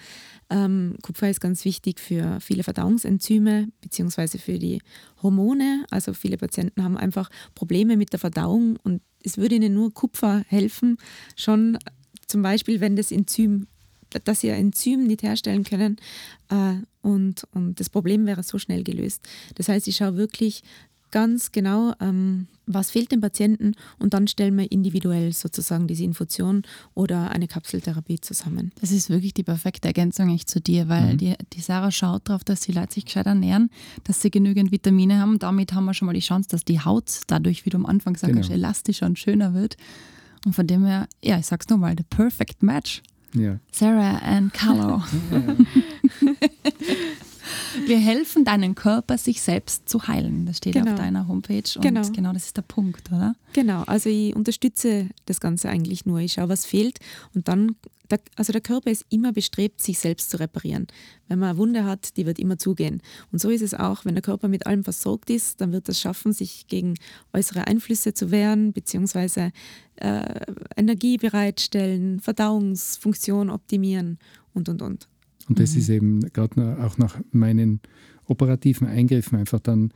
Ähm, 0.50 0.96
Kupfer 1.02 1.30
ist 1.30 1.40
ganz 1.40 1.64
wichtig 1.64 2.00
für 2.00 2.40
viele 2.40 2.64
Verdauungsenzyme 2.64 3.68
beziehungsweise 3.80 4.38
für 4.38 4.58
die 4.58 4.80
Hormone. 5.22 5.86
Also 5.90 6.12
viele 6.12 6.36
Patienten 6.36 6.82
haben 6.82 6.96
einfach 6.96 7.30
Probleme 7.54 7.96
mit 7.96 8.12
der 8.12 8.18
Verdauung 8.18 8.55
und 8.82 9.00
es 9.22 9.38
würde 9.38 9.56
ihnen 9.56 9.74
nur 9.74 9.92
Kupfer 9.92 10.44
helfen, 10.48 10.98
schon 11.36 11.78
zum 12.26 12.42
Beispiel, 12.42 12.80
wenn 12.80 12.96
das 12.96 13.10
Enzym, 13.10 13.66
dass 14.24 14.40
sie 14.40 14.50
ein 14.50 14.66
Enzym 14.66 15.04
nicht 15.06 15.22
herstellen 15.22 15.64
können 15.64 15.96
äh, 16.48 16.76
und, 17.02 17.46
und 17.52 17.80
das 17.80 17.90
Problem 17.90 18.26
wäre 18.26 18.42
so 18.42 18.58
schnell 18.58 18.82
gelöst. 18.82 19.22
Das 19.56 19.68
heißt, 19.68 19.88
ich 19.88 19.96
schaue 19.96 20.16
wirklich 20.16 20.62
ganz 21.10 21.52
genau, 21.52 21.94
ähm, 22.00 22.46
was 22.66 22.90
fehlt 22.90 23.12
dem 23.12 23.20
Patienten 23.20 23.74
und 23.98 24.12
dann 24.12 24.26
stellen 24.26 24.56
wir 24.58 24.70
individuell 24.72 25.32
sozusagen 25.32 25.86
diese 25.86 26.02
Infusion 26.02 26.62
oder 26.94 27.30
eine 27.30 27.46
Kapseltherapie 27.46 28.20
zusammen. 28.20 28.72
Das 28.80 28.90
ist 28.90 29.08
wirklich 29.08 29.32
die 29.34 29.44
perfekte 29.44 29.86
Ergänzung 29.88 30.28
eigentlich 30.28 30.46
zu 30.46 30.60
dir, 30.60 30.88
weil 30.88 31.16
die, 31.16 31.34
die 31.52 31.60
Sarah 31.60 31.92
schaut 31.92 32.28
darauf, 32.28 32.42
dass 32.42 32.60
die 32.60 32.72
Leute 32.72 32.94
sich 32.94 33.04
gescheit 33.04 33.26
ernähren, 33.26 33.70
dass 34.04 34.20
sie 34.20 34.30
genügend 34.32 34.72
Vitamine 34.72 35.20
haben. 35.20 35.38
Damit 35.38 35.72
haben 35.74 35.84
wir 35.84 35.94
schon 35.94 36.06
mal 36.06 36.12
die 36.12 36.20
Chance, 36.20 36.48
dass 36.50 36.64
die 36.64 36.80
Haut 36.80 37.20
dadurch, 37.28 37.64
wie 37.64 37.70
du 37.70 37.76
am 37.78 37.86
Anfang 37.86 38.16
sagst, 38.16 38.34
Genau. 38.34 38.48
elastischer 38.52 39.06
und 39.06 39.18
schöner 39.18 39.54
wird. 39.54 39.76
Und 40.44 40.54
von 40.54 40.66
dem 40.66 40.84
her, 40.84 41.08
ja, 41.22 41.38
ich 41.38 41.46
sag's 41.46 41.68
nochmal, 41.68 41.94
the 41.96 42.04
perfect 42.04 42.62
match. 42.62 43.02
Ja. 43.32 43.58
Sarah 43.70 44.18
and 44.18 44.52
Carlo. 44.52 45.02
Wir 47.86 47.98
helfen 47.98 48.44
deinen 48.44 48.74
Körper, 48.74 49.18
sich 49.18 49.42
selbst 49.42 49.88
zu 49.88 50.06
heilen. 50.08 50.46
Das 50.46 50.58
steht 50.58 50.74
Genau. 50.74 50.92
auf 50.92 50.98
deiner 50.98 51.28
Homepage. 51.28 51.62
Und 51.76 51.82
Genau. 51.82 52.02
genau 52.10 52.32
das 52.32 52.46
ist 52.46 52.56
der 52.56 52.62
Punkt, 52.62 53.10
oder? 53.12 53.34
Genau, 53.52 53.82
also 53.82 54.08
ich 54.08 54.34
unterstütze 54.34 55.08
das 55.26 55.40
Ganze 55.40 55.68
eigentlich 55.68 56.06
nur. 56.06 56.18
Ich 56.20 56.34
schaue, 56.34 56.48
was 56.48 56.66
fehlt 56.66 56.98
und 57.34 57.48
dann, 57.48 57.76
der, 58.10 58.20
also 58.36 58.52
der 58.52 58.60
Körper 58.60 58.90
ist 58.90 59.04
immer 59.10 59.32
bestrebt, 59.32 59.82
sich 59.82 59.98
selbst 59.98 60.30
zu 60.30 60.38
reparieren. 60.38 60.86
Wenn 61.28 61.38
man 61.40 61.50
eine 61.50 61.58
Wunde 61.58 61.84
hat, 61.84 62.16
die 62.16 62.24
wird 62.26 62.38
immer 62.38 62.56
zugehen. 62.56 63.02
Und 63.32 63.40
so 63.40 63.50
ist 63.50 63.62
es 63.62 63.74
auch, 63.74 64.04
wenn 64.04 64.14
der 64.14 64.22
Körper 64.22 64.46
mit 64.48 64.66
allem 64.66 64.84
versorgt 64.84 65.28
ist, 65.30 65.60
dann 65.60 65.72
wird 65.72 65.88
es 65.88 66.00
schaffen, 66.00 66.32
sich 66.32 66.66
gegen 66.68 66.94
äußere 67.32 67.66
Einflüsse 67.66 68.14
zu 68.14 68.30
wehren, 68.30 68.72
beziehungsweise 68.72 69.50
äh, 69.96 70.40
Energie 70.76 71.16
bereitstellen, 71.16 72.20
Verdauungsfunktion 72.20 73.50
optimieren 73.50 74.18
und, 74.54 74.68
und, 74.68 74.82
und. 74.82 75.08
Und 75.48 75.58
das 75.60 75.76
ist 75.76 75.88
eben 75.88 76.20
gerade 76.32 76.76
auch 76.82 76.98
nach 76.98 77.20
meinen 77.30 77.80
operativen 78.26 78.86
Eingriffen 78.86 79.38
einfach 79.38 79.60
dann 79.60 79.92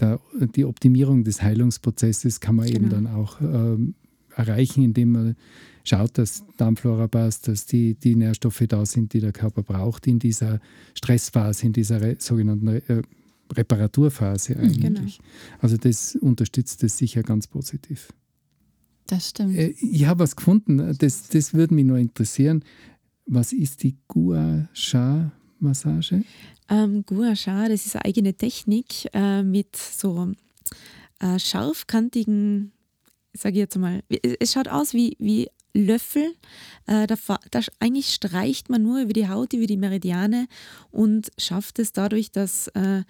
der, 0.00 0.20
die 0.54 0.64
Optimierung 0.64 1.24
des 1.24 1.42
Heilungsprozesses 1.42 2.40
kann 2.40 2.56
man 2.56 2.66
eben 2.68 2.88
Genau. 2.88 2.94
dann 2.94 3.06
auch 3.06 3.40
ähm, 3.40 3.94
erreichen, 4.34 4.84
indem 4.84 5.12
man 5.12 5.36
schaut, 5.84 6.18
dass 6.18 6.44
Darmflora 6.56 7.08
passt, 7.08 7.48
dass 7.48 7.66
die, 7.66 7.94
die 7.94 8.14
Nährstoffe 8.14 8.62
da 8.68 8.84
sind, 8.86 9.12
die 9.12 9.20
der 9.20 9.32
Körper 9.32 9.62
braucht 9.62 10.06
in 10.06 10.18
dieser 10.18 10.60
Stressphase, 10.94 11.66
in 11.66 11.72
dieser 11.72 12.00
re 12.00 12.16
sogenannten 12.18 12.68
äh, 12.68 13.02
Reparaturphase 13.52 14.56
eigentlich. 14.56 15.20
Also 15.60 15.76
das 15.76 16.14
unterstützt 16.16 16.84
es 16.84 16.98
sicher 16.98 17.22
ganz 17.22 17.46
positiv. 17.46 18.08
Das 19.06 19.30
stimmt. 19.30 19.56
Äh, 19.56 19.74
ich 19.80 20.06
habe 20.06 20.20
was 20.20 20.36
gefunden, 20.36 20.94
das, 20.98 21.28
das 21.28 21.54
würde 21.54 21.74
mich 21.74 21.86
nur 21.86 21.98
interessieren. 21.98 22.62
Was 23.30 23.52
ist 23.52 23.82
die 23.82 23.96
Gua 24.08 24.68
Sha 24.72 25.30
Massage? 25.60 26.22
Ähm, 26.70 27.04
Gua 27.06 27.36
Sha, 27.36 27.68
das 27.68 27.84
ist 27.86 27.94
eine 27.96 28.06
eigene 28.06 28.34
Technik 28.34 29.06
äh, 29.12 29.42
mit 29.42 29.76
so 29.76 30.32
äh, 31.20 31.38
scharfkantigen, 31.38 32.72
sage 33.34 33.54
ich 33.56 33.58
jetzt 33.60 33.76
mal, 33.76 34.02
es- 34.40 34.52
schaut 34.52 34.68
aus 34.68 34.94
wie, 34.94 35.16
wie 35.18 35.48
Löffel. 35.74 36.34
Äh, 36.86 37.06
da, 37.06 37.16
da 37.50 37.60
eigentlich 37.80 38.14
streicht 38.14 38.70
man 38.70 38.82
nur 38.82 39.00
über 39.02 39.12
die 39.12 39.28
Haut, 39.28 39.52
über 39.52 39.66
die 39.66 39.76
Meridiane 39.76 40.46
und 40.90 41.30
schafft 41.36 41.78
es 41.78 41.92
dadurch, 41.92 42.30
dass 42.32 42.68
äh, 42.68 43.02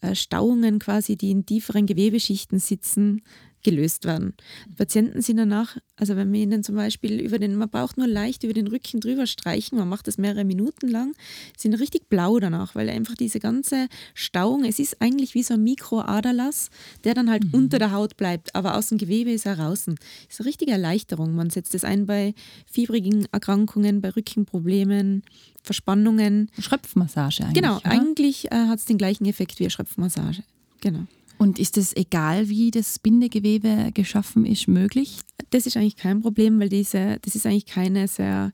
äh, 0.00 0.14
Stauungen 0.14 0.78
quasi, 0.78 1.16
die 1.16 1.30
in 1.30 1.44
tieferen 1.44 1.84
Gewebeschichten 1.86 2.58
sitzen, 2.58 3.22
gelöst 3.66 4.04
werden. 4.04 4.34
Die 4.68 4.74
Patienten 4.74 5.22
sind 5.22 5.38
danach, 5.38 5.76
also 5.96 6.14
wenn 6.14 6.30
man 6.30 6.40
ihnen 6.40 6.62
zum 6.62 6.76
Beispiel 6.76 7.20
über 7.20 7.40
den, 7.40 7.56
man 7.56 7.68
braucht 7.68 7.96
nur 7.96 8.06
leicht 8.06 8.44
über 8.44 8.52
den 8.52 8.68
Rücken 8.68 9.00
drüber 9.00 9.26
streichen, 9.26 9.76
man 9.76 9.88
macht 9.88 10.06
das 10.06 10.18
mehrere 10.18 10.44
Minuten 10.44 10.86
lang, 10.86 11.14
sind 11.56 11.74
richtig 11.74 12.08
blau 12.08 12.38
danach, 12.38 12.76
weil 12.76 12.88
einfach 12.88 13.16
diese 13.16 13.40
ganze 13.40 13.88
Stauung, 14.14 14.64
es 14.64 14.78
ist 14.78 15.02
eigentlich 15.02 15.34
wie 15.34 15.42
so 15.42 15.54
ein 15.54 15.64
Mikroaderlass, 15.64 16.70
der 17.02 17.14
dann 17.14 17.28
halt 17.28 17.52
unter 17.52 17.80
der 17.80 17.90
Haut 17.90 18.16
bleibt, 18.16 18.54
aber 18.54 18.76
aus 18.76 18.88
dem 18.88 18.98
Gewebe 18.98 19.32
ist 19.32 19.46
er 19.46 19.56
draußen. 19.56 19.96
ist 20.30 20.40
eine 20.40 20.46
richtige 20.46 20.70
Erleichterung. 20.70 21.34
Man 21.34 21.50
setzt 21.50 21.74
es 21.74 21.82
ein 21.82 22.06
bei 22.06 22.34
fiebrigen 22.70 23.26
Erkrankungen, 23.32 24.00
bei 24.00 24.10
Rückenproblemen, 24.10 25.24
Verspannungen. 25.64 26.52
Schröpfmassage 26.60 27.42
eigentlich. 27.42 27.54
Genau, 27.54 27.78
oder? 27.78 27.90
eigentlich 27.90 28.52
äh, 28.52 28.68
hat 28.68 28.78
es 28.78 28.84
den 28.84 28.96
gleichen 28.98 29.26
Effekt 29.26 29.58
wie 29.58 29.64
eine 29.64 29.70
Schröpfmassage. 29.70 30.44
Genau. 30.80 31.06
Und 31.38 31.58
ist 31.58 31.76
es 31.76 31.94
egal, 31.94 32.48
wie 32.48 32.70
das 32.70 32.98
Bindegewebe 32.98 33.90
geschaffen 33.92 34.46
ist, 34.46 34.68
möglich? 34.68 35.20
Das 35.50 35.66
ist 35.66 35.76
eigentlich 35.76 35.96
kein 35.96 36.20
Problem, 36.20 36.58
weil 36.60 36.68
diese, 36.68 37.18
das 37.22 37.34
ist 37.34 37.46
eigentlich 37.46 37.66
keine 37.66 38.08
sehr 38.08 38.52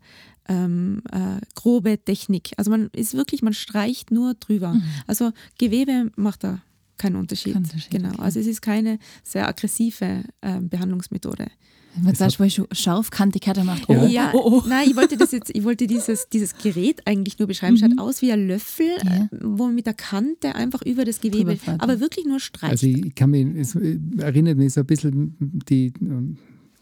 ähm, 0.48 1.02
äh, 1.12 1.40
grobe 1.54 2.02
Technik. 2.02 2.50
Also 2.56 2.70
man 2.70 2.90
ist 2.92 3.14
wirklich, 3.14 3.42
man 3.42 3.52
streicht 3.52 4.10
nur 4.10 4.34
drüber. 4.34 4.76
Also 5.06 5.32
Gewebe 5.58 6.10
macht 6.16 6.44
da 6.44 6.60
keinen 6.98 7.16
Unterschied. 7.16 7.56
Unterschied, 7.56 7.90
genau. 7.90 8.10
okay. 8.10 8.22
Also 8.22 8.40
es 8.40 8.46
ist 8.46 8.62
keine 8.62 8.98
sehr 9.22 9.48
aggressive 9.48 10.24
ähm, 10.42 10.68
Behandlungsmethode. 10.68 11.46
Wenn 11.94 12.04
man 12.04 12.14
zum 12.14 12.26
Beispiel 12.26 12.50
schon 12.50 12.66
Scharfkantigkeit 12.72 13.62
macht, 13.64 13.88
oh, 13.88 14.06
Ja. 14.06 14.30
oh, 14.34 14.40
oh. 14.44 14.62
Nein, 14.66 14.88
ich 14.88 14.96
wollte 14.96 15.16
das 15.16 15.30
jetzt, 15.32 15.50
ich 15.54 15.62
wollte 15.64 15.86
dieses, 15.86 16.28
dieses 16.30 16.56
Gerät 16.56 17.06
eigentlich 17.06 17.38
nur 17.38 17.48
beschreiben. 17.48 17.76
Schaut 17.76 17.98
aus 17.98 18.22
wie 18.22 18.32
ein 18.32 18.46
Löffel, 18.46 18.86
Mhm. 19.02 19.08
Ja. 19.10 19.16
äh, 19.24 19.28
wo 19.42 19.66
man 19.66 19.74
mit 19.74 19.86
der 19.86 19.94
Kante 19.94 20.54
einfach 20.54 20.82
über 20.82 21.04
das 21.04 21.20
Gewebe, 21.20 21.58
aber 21.78 22.00
wirklich 22.00 22.24
nur 22.24 22.40
streicht. 22.40 22.72
Also 22.72 22.86
ich 22.86 23.14
kann 23.14 23.30
mich, 23.30 23.46
es 23.56 23.74
erinnert 24.18 24.56
mich 24.58 24.72
so 24.72 24.80
ein 24.80 24.86
bisschen, 24.86 25.36
die 25.68 25.92
ähm, 26.00 26.38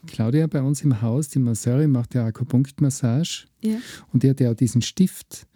Claudia 0.06 0.46
bei 0.46 0.62
uns 0.62 0.82
im 0.82 1.02
Haus, 1.02 1.28
die 1.28 1.38
Masseurin, 1.40 1.90
macht 1.90 2.14
ja 2.14 2.24
Akupunktmassage 2.26 3.46
ja. 3.62 3.76
und 4.12 4.22
die 4.22 4.30
hat 4.30 4.40
ja 4.40 4.50
auch 4.50 4.56
diesen 4.56 4.80
Stift. 4.82 5.46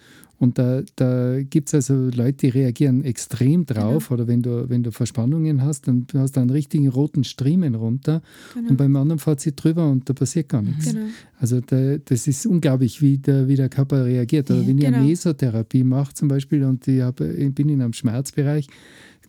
Und 0.44 0.58
da, 0.58 0.82
da 0.96 1.40
gibt 1.42 1.68
es 1.68 1.74
also 1.74 2.10
Leute, 2.14 2.34
die 2.34 2.48
reagieren 2.50 3.02
extrem 3.02 3.64
drauf. 3.64 4.08
Genau. 4.08 4.14
Oder 4.14 4.28
wenn 4.28 4.42
du, 4.42 4.68
wenn 4.68 4.82
du 4.82 4.92
Verspannungen 4.92 5.62
hast, 5.62 5.88
dann 5.88 6.06
hast 6.12 6.36
du 6.36 6.40
einen 6.40 6.50
richtigen 6.50 6.88
roten 6.88 7.24
Striemen 7.24 7.74
runter. 7.74 8.20
Genau. 8.52 8.68
Und 8.68 8.76
beim 8.76 8.94
anderen 8.94 9.18
fährt 9.18 9.40
sie 9.40 9.56
drüber 9.56 9.90
und 9.90 10.06
da 10.06 10.12
passiert 10.12 10.50
gar 10.50 10.60
nichts. 10.60 10.92
Genau. 10.92 11.06
Also 11.40 11.62
da, 11.62 11.96
das 11.96 12.26
ist 12.26 12.44
unglaublich, 12.44 13.00
wie 13.00 13.16
der, 13.16 13.48
wie 13.48 13.56
der 13.56 13.70
Körper 13.70 14.04
reagiert. 14.04 14.50
Oder 14.50 14.66
wenn 14.66 14.76
ich 14.76 14.84
genau. 14.84 14.98
eine 14.98 15.06
Mesotherapie 15.06 15.82
mache 15.82 16.12
zum 16.12 16.28
Beispiel 16.28 16.62
und 16.64 16.86
ich, 16.86 17.00
hab, 17.00 17.22
ich 17.22 17.54
bin 17.54 17.70
in 17.70 17.80
einem 17.80 17.94
Schmerzbereich, 17.94 18.66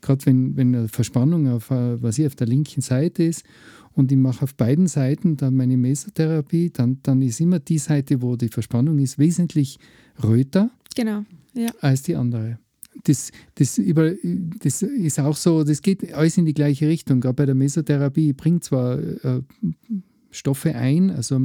gerade 0.02 0.26
wenn, 0.26 0.58
wenn 0.58 0.76
eine 0.76 0.88
Verspannung 0.90 1.48
auf, 1.48 1.70
was 1.70 2.20
ich, 2.20 2.28
auf 2.28 2.36
der 2.36 2.48
linken 2.48 2.82
Seite 2.82 3.24
ist 3.24 3.46
und 3.94 4.12
ich 4.12 4.18
mache 4.18 4.44
auf 4.44 4.54
beiden 4.54 4.88
Seiten 4.88 5.38
dann 5.38 5.56
meine 5.56 5.78
Mesotherapie, 5.78 6.72
dann, 6.72 7.00
dann 7.04 7.22
ist 7.22 7.40
immer 7.40 7.60
die 7.60 7.78
Seite, 7.78 8.22
wo 8.22 8.36
die 8.36 8.50
Verspannung 8.50 9.00
ist, 9.00 9.18
wesentlich 9.18 9.80
röter 10.22 10.72
genau. 10.96 11.24
Ja. 11.54 11.70
als 11.82 12.04
die 12.04 12.16
andere. 12.16 12.60
Das, 13.04 13.32
das, 13.56 13.78
über, 13.78 14.14
das 14.60 14.82
ist 14.82 15.20
auch 15.20 15.36
so, 15.36 15.64
das 15.64 15.82
geht 15.82 16.14
alles 16.14 16.38
in 16.38 16.46
die 16.46 16.54
gleiche 16.54 16.88
Richtung. 16.88 17.22
Gerade 17.22 17.36
bei 17.36 17.46
der 17.46 17.56
Mesotherapie 17.56 18.34
bringt 18.34 18.64
zwar 18.64 18.98
äh, 18.98 19.42
Stoffe 20.32 20.76
ein, 20.76 21.12
also 21.12 21.40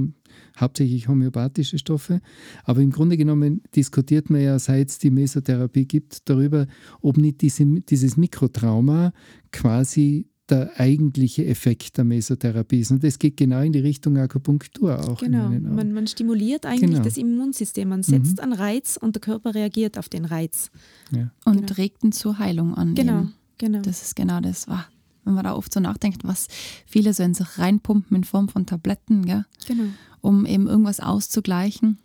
hauptsächlich 0.58 1.08
homöopathische 1.08 1.78
Stoffe, 1.78 2.20
aber 2.64 2.80
im 2.80 2.90
Grunde 2.90 3.16
genommen 3.16 3.62
diskutiert 3.74 4.30
man 4.30 4.40
ja, 4.40 4.58
seit 4.58 4.90
es 4.90 4.98
die 4.98 5.10
Mesotherapie 5.10 5.86
gibt, 5.86 6.28
darüber, 6.28 6.66
ob 7.00 7.16
nicht 7.16 7.40
diese, 7.40 7.64
dieses 7.64 8.16
Mikrotrauma 8.16 9.12
quasi 9.52 10.29
der 10.50 10.78
eigentliche 10.78 11.46
Effekt 11.46 11.96
der 11.96 12.04
Mesotherapie 12.04 12.80
ist. 12.80 12.90
Und 12.90 13.02
das 13.04 13.18
geht 13.18 13.36
genau 13.36 13.60
in 13.60 13.72
die 13.72 13.78
Richtung 13.78 14.16
Akupunktur 14.18 14.98
auch. 15.08 15.18
Genau, 15.20 15.48
man, 15.48 15.92
man 15.92 16.06
stimuliert 16.06 16.66
eigentlich 16.66 16.90
Genau. 16.90 17.02
das 17.04 17.16
Immunsystem. 17.16 17.88
Man 17.88 18.02
setzt 18.02 18.40
einen 18.40 18.52
Reiz 18.52 18.96
und 19.00 19.16
der 19.16 19.20
Körper 19.20 19.54
reagiert 19.54 19.98
auf 19.98 20.08
den 20.08 20.24
Reiz. 20.24 20.70
ja. 21.12 21.30
Und 21.44 21.66
Genau. 21.66 21.72
regt 21.74 22.02
ihn 22.04 22.12
zur 22.12 22.38
Heilung 22.38 22.74
an. 22.74 22.94
Genau, 22.94 23.20
Eben. 23.20 23.34
genau. 23.58 23.80
Das 23.82 24.02
ist 24.02 24.16
genau 24.16 24.40
das. 24.40 24.66
Ah, 24.68 24.86
wenn 25.24 25.34
man 25.34 25.44
da 25.44 25.54
oft 25.54 25.72
so 25.72 25.80
nachdenkt, 25.80 26.24
was 26.24 26.48
viele 26.86 27.12
so 27.14 27.22
in 27.22 27.34
sich 27.34 27.58
reinpumpen 27.58 28.16
in 28.16 28.24
Form 28.24 28.48
von 28.48 28.66
Tabletten, 28.66 29.24
gell, 29.26 29.44
genau. 29.66 29.84
um 30.20 30.46
eben 30.46 30.66
irgendwas 30.66 31.00
auszugleichen. 31.00 31.98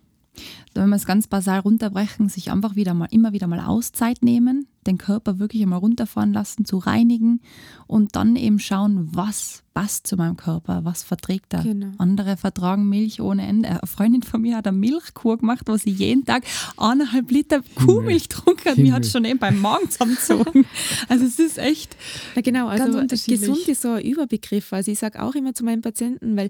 Wenn 0.74 0.90
wir 0.90 0.96
es 0.96 1.06
ganz 1.06 1.26
basal 1.26 1.60
runterbrechen, 1.60 2.28
sich 2.28 2.50
einfach 2.52 2.76
wieder 2.76 2.92
mal, 2.92 3.08
immer 3.10 3.32
wieder 3.32 3.46
mal 3.46 3.60
Auszeit 3.60 4.22
nehmen, 4.22 4.66
den 4.86 4.98
Körper 4.98 5.38
wirklich 5.38 5.62
einmal 5.62 5.78
runterfahren 5.78 6.32
lassen, 6.32 6.64
zu 6.64 6.78
reinigen 6.78 7.40
und 7.86 8.16
dann 8.16 8.36
eben 8.36 8.58
schauen, 8.58 9.08
was 9.12 9.62
passt 9.76 10.06
zu 10.06 10.16
meinem 10.16 10.38
Körper, 10.38 10.86
was 10.86 11.02
verträgt 11.02 11.52
er. 11.52 11.62
Genau. 11.62 11.88
Andere 11.98 12.38
vertragen 12.38 12.88
Milch 12.88 13.20
ohne 13.20 13.46
Ende. 13.46 13.68
Eine 13.68 13.80
Freundin 13.84 14.22
von 14.22 14.40
mir 14.40 14.56
hat 14.56 14.66
eine 14.66 14.74
Milchkur 14.74 15.36
gemacht, 15.36 15.64
wo 15.66 15.76
sie 15.76 15.90
jeden 15.90 16.24
Tag 16.24 16.44
eineinhalb 16.78 17.30
Liter 17.30 17.60
Kuhmilch 17.84 18.30
getrunken 18.30 18.70
hat. 18.70 18.78
Mir 18.78 18.94
hat 18.94 19.04
es 19.04 19.12
schon 19.12 19.26
eben 19.26 19.38
beim 19.38 19.60
Magen 19.60 19.90
zusammengezogen. 19.90 20.64
Also 21.08 21.26
es 21.26 21.38
ist 21.38 21.58
echt, 21.58 21.94
Ja, 22.34 22.40
genau, 22.40 22.68
Ganz 22.68 22.80
also 22.80 22.98
unterschiedlich. 22.98 23.40
gesund 23.40 23.68
ist 23.68 23.82
so 23.82 23.90
ein 23.90 24.02
Überbegriff. 24.02 24.72
Also 24.72 24.90
ich 24.90 24.98
sage 24.98 25.22
auch 25.22 25.34
immer 25.34 25.54
zu 25.54 25.62
meinen 25.62 25.82
Patienten, 25.82 26.36
weil 26.36 26.48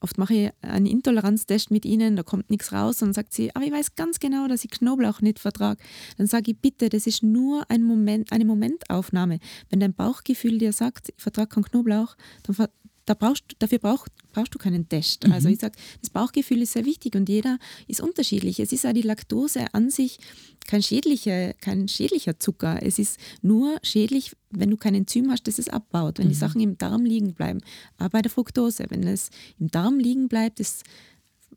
oft 0.00 0.18
mache 0.18 0.34
ich 0.34 0.50
einen 0.62 0.86
Intoleranztest 0.86 1.70
mit 1.70 1.84
ihnen, 1.84 2.16
da 2.16 2.24
kommt 2.24 2.50
nichts 2.50 2.72
raus 2.72 3.02
und 3.02 3.12
sagt 3.12 3.32
sie, 3.32 3.54
aber 3.54 3.64
ich 3.64 3.72
weiß 3.72 3.94
ganz 3.94 4.18
genau, 4.18 4.48
dass 4.48 4.64
ich 4.64 4.70
Knoblauch 4.72 5.20
nicht 5.20 5.38
vertrage. 5.38 5.80
Dann 6.18 6.26
sage 6.26 6.50
ich, 6.50 6.58
bitte, 6.58 6.88
das 6.88 7.06
ist 7.06 7.22
nur 7.22 7.70
ein 7.70 7.73
Moment, 7.82 8.32
eine 8.32 8.44
Momentaufnahme. 8.44 9.38
Wenn 9.70 9.80
dein 9.80 9.94
Bauchgefühl 9.94 10.58
dir 10.58 10.72
sagt, 10.72 11.10
ich 11.16 11.22
vertrage 11.22 11.48
keinen 11.48 11.64
Knoblauch, 11.64 12.16
dann 12.44 12.54
ver 12.54 12.70
da 13.06 13.14
brauchst, 13.14 13.44
dafür 13.58 13.78
brauch, 13.78 14.06
brauchst 14.32 14.54
du 14.54 14.58
keinen 14.58 14.88
Test. 14.88 15.30
Also 15.30 15.48
ich 15.48 15.60
sage, 15.60 15.74
das 16.00 16.10
Bauchgefühl 16.10 16.62
ist 16.62 16.72
sehr 16.72 16.86
wichtig 16.86 17.14
und 17.16 17.28
jeder 17.28 17.58
ist 17.86 18.00
unterschiedlich. 18.00 18.60
Es 18.60 18.72
ist 18.72 18.86
auch 18.86 18.92
die 18.92 19.02
Laktose 19.02 19.66
an 19.72 19.90
sich 19.90 20.18
kein 20.66 20.82
schädlicher, 20.82 21.52
kein 21.54 21.88
schädlicher 21.88 22.40
Zucker. 22.40 22.78
Es 22.82 22.98
ist 22.98 23.18
nur 23.42 23.76
schädlich, 23.82 24.32
wenn 24.50 24.70
du 24.70 24.76
kein 24.76 24.94
Enzym 24.94 25.30
hast, 25.30 25.46
das 25.46 25.58
es 25.58 25.68
abbaut, 25.68 26.18
wenn 26.18 26.28
die 26.28 26.34
Sachen 26.34 26.60
im 26.60 26.78
Darm 26.78 27.04
liegen 27.04 27.34
bleiben. 27.34 27.60
Aber 27.98 28.10
bei 28.10 28.22
der 28.22 28.30
Fructose, 28.30 28.86
wenn 28.88 29.06
es 29.06 29.30
im 29.58 29.70
Darm 29.70 29.98
liegen 29.98 30.28
bleibt, 30.28 30.60
ist, 30.60 30.84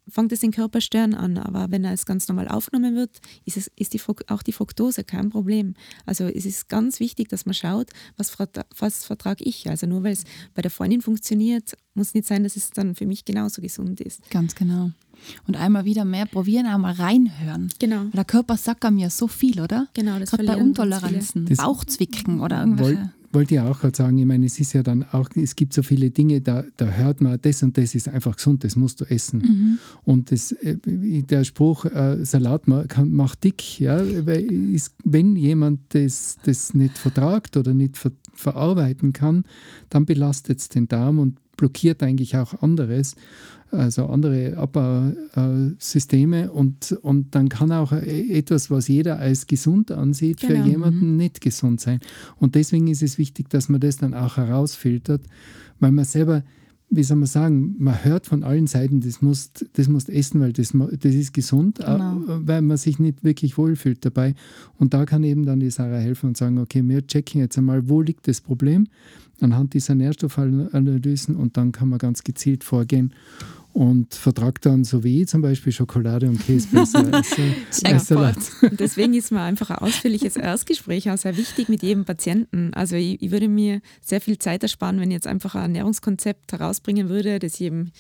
fängt 0.10 0.32
es 0.32 0.40
den 0.40 0.52
Körper 0.52 0.82
stören 0.82 1.14
an. 1.14 1.38
Aber 1.38 1.72
wenn 1.72 1.86
es 1.86 2.06
ganz 2.06 2.28
normal 2.28 2.48
aufgenommen 2.48 2.96
wird, 2.96 3.20
ist, 3.46 3.58
es, 3.58 3.72
ist 3.76 3.94
die, 3.94 4.02
auch 4.28 4.44
die 4.44 4.54
Fructose 4.54 5.04
kein 5.04 5.30
Problem. 5.30 5.76
Also 6.06 6.26
es 6.26 6.46
ist 6.46 6.70
ganz 6.70 7.00
wichtig, 7.00 7.30
dass 7.30 7.46
man 7.46 7.54
schaut, 7.54 7.90
was, 8.18 8.38
was 8.78 9.06
vertrage 9.06 9.44
ich. 9.44 9.70
Also 9.70 9.88
nur 9.88 10.04
weil 10.04 10.14
es 10.14 10.24
bei 10.54 10.62
der 10.62 10.72
Freundin 10.72 11.02
funktioniert, 11.02 11.78
muss 11.94 12.14
nicht 12.14 12.28
sein, 12.28 12.44
dass 12.44 12.56
es 12.56 12.72
dann 12.72 12.96
für 12.96 13.06
mich 13.06 13.26
genauso 13.26 13.62
gesund 13.62 14.02
ist. 14.02 14.30
ganz 14.30 14.56
genau. 14.56 14.92
Und 15.48 15.58
einmal 15.58 15.84
wieder 15.84 16.06
mehr 16.06 16.28
probieren, 16.28 16.68
einmal 16.68 16.94
reinhören. 16.94 17.70
Genau. 17.80 18.04
Der 18.14 18.24
Körper 18.24 18.56
sagt 18.56 18.84
ja 18.98 19.10
so 19.10 19.28
viel, 19.28 19.60
oder? 19.60 19.88
Genau, 19.96 20.20
das 20.20 20.30
Gerade 20.30 20.44
bei 20.44 20.58
Untoleranzen, 20.58 21.46
Bauchzwicken 21.46 22.40
oder 22.42 22.60
irgendwelche. 22.60 23.12
Wollte 23.38 23.54
ich 23.54 23.62
auch 23.62 23.80
gerade 23.80 23.96
sagen, 23.96 24.18
ich 24.18 24.26
meine, 24.26 24.48
es 24.48 24.60
ist 24.60 24.74
ja 24.74 24.82
dann 24.82 25.06
auch, 25.12 25.30
es 25.36 25.56
gibt 25.56 25.72
so 25.72 25.84
viele 25.84 26.10
Dinge, 26.10 26.42
da, 26.42 26.64
da 26.76 26.88
hört 26.88 27.22
man, 27.22 27.38
das 27.40 27.62
und 27.62 27.78
das 27.78 27.94
ist 27.94 28.10
einfach 28.10 28.36
gesund, 28.36 28.64
das 28.64 28.76
musst 28.76 29.00
du 29.00 29.06
essen. 29.06 29.40
Mhm. 29.40 29.80
Und 30.04 30.32
das, 30.32 30.54
äh, 30.54 30.76
der 31.22 31.44
Spruch, 31.44 31.86
äh, 31.86 32.26
Salat 32.26 32.64
macht 32.68 33.44
dick, 33.44 33.80
ja, 33.80 34.00
weil 34.26 34.52
ist, 34.74 34.96
wenn 35.04 35.36
jemand 35.36 35.82
das, 35.90 36.38
das 36.46 36.74
nicht 36.74 36.98
vertragt 36.98 37.58
oder 37.58 37.76
nicht 37.76 37.98
ver, 37.98 38.12
verarbeiten 38.34 39.14
kann, 39.14 39.44
dann 39.90 40.08
belastet 40.08 40.58
es 40.58 40.70
den 40.70 40.88
Darm 40.88 41.20
und 41.20 41.38
blockiert 41.58 42.02
eigentlich 42.04 42.38
auch 42.38 42.62
anderes, 42.62 43.16
also 43.72 44.06
andere 44.06 44.56
Abbausysteme 44.56 46.52
und, 46.52 46.98
und 47.02 47.36
dann 47.36 47.50
kann 47.50 47.72
auch 47.74 47.92
etwas, 47.92 48.72
was 48.72 48.88
jeder 48.88 49.20
als 49.20 49.48
gesund 49.48 49.92
ansieht, 49.92 50.40
Genau. 50.40 50.64
für 50.64 50.70
jemanden 50.70 51.18
nicht 51.18 51.42
gesund 51.42 51.82
sein. 51.82 52.00
Und 52.38 52.56
deswegen 52.56 52.88
ist 52.88 53.04
es 53.04 53.18
wichtig, 53.18 53.50
dass 53.50 53.68
man 53.68 53.82
das 53.82 53.98
dann 53.98 54.14
auch 54.14 54.38
herausfiltert, 54.38 55.22
weil 55.80 55.92
man 55.92 56.06
selber, 56.06 56.44
wie 56.90 57.04
soll 57.04 57.18
man 57.18 57.28
sagen, 57.28 57.76
man 57.80 58.04
hört 58.06 58.28
von 58.28 58.44
allen 58.44 58.66
Seiten, 58.68 59.02
das 59.02 59.22
musst, 59.22 59.66
das 59.74 59.90
musst 59.90 60.10
essen, 60.10 60.40
weil 60.40 60.54
das, 60.54 60.74
das 60.74 61.14
ist 61.16 61.34
gesund, 61.34 61.80
Genau. 61.80 62.16
äh, 62.22 62.48
weil 62.48 62.62
man 62.62 62.78
sich 62.78 62.98
nicht 62.98 63.24
wirklich 63.24 63.58
wohlfühlt 63.58 64.06
dabei. 64.06 64.36
Und 64.78 64.94
da 64.94 65.06
kann 65.06 65.24
eben 65.24 65.46
dann 65.46 65.60
die 65.60 65.70
Sarah 65.70 65.98
helfen 65.98 66.28
und 66.28 66.38
sagen, 66.38 66.58
okay, 66.60 66.82
wir 66.88 67.06
checken 67.06 67.42
jetzt 67.42 67.58
einmal, 67.58 67.90
wo 67.90 68.02
liegt 68.02 68.28
das 68.28 68.40
Problem 68.42 68.88
anhand 69.42 69.74
dieser 69.74 69.96
Nährstoffanalysen 69.96 71.36
und 71.36 71.58
dann 71.58 71.72
kann 71.72 71.90
man 71.90 72.00
ganz 72.00 72.24
gezielt 72.24 72.64
vorgehen 72.64 73.14
und 73.78 74.16
vertragt 74.16 74.66
dann 74.66 74.84
so 74.84 75.04
wie 75.04 75.22
ich 75.22 75.28
zum 75.28 75.44
Beispiel 75.44 75.72
Schokolade 75.72 76.28
und 76.28 76.44
Käse 76.44 76.68
besser 76.70 77.06
als, 77.14 77.38
äh, 77.38 77.54
als 77.84 78.08
Salat. 78.08 78.38
Deswegen 78.72 79.14
ist 79.14 79.32
mir 79.32 79.42
einfach 79.42 79.70
ein 79.70 79.78
ausführliches 79.78 80.36
Erstgespräch 80.36 81.12
auch 81.12 81.18
sehr 81.18 81.38
wichtig 81.38 81.70
mit 81.70 81.84
jedem 81.84 82.04
Patienten. 82.04 82.74
Also 82.74 82.96
ich, 82.96 83.22
ich 83.22 83.30
würde 83.30 83.48
mir 83.48 83.82
sehr 84.02 84.20
viel 84.20 84.40
Zeit 84.40 84.64
ersparen, 84.64 85.00
wenn 85.00 85.12
ich 85.12 85.16
jetzt 85.16 85.28
einfach 85.28 85.54
ein 85.54 85.62
Ernährungskonzept 85.62 86.54
herausbringen 86.54 87.08
würde, 87.08 87.38
das 87.38 87.62
eben 87.62 87.92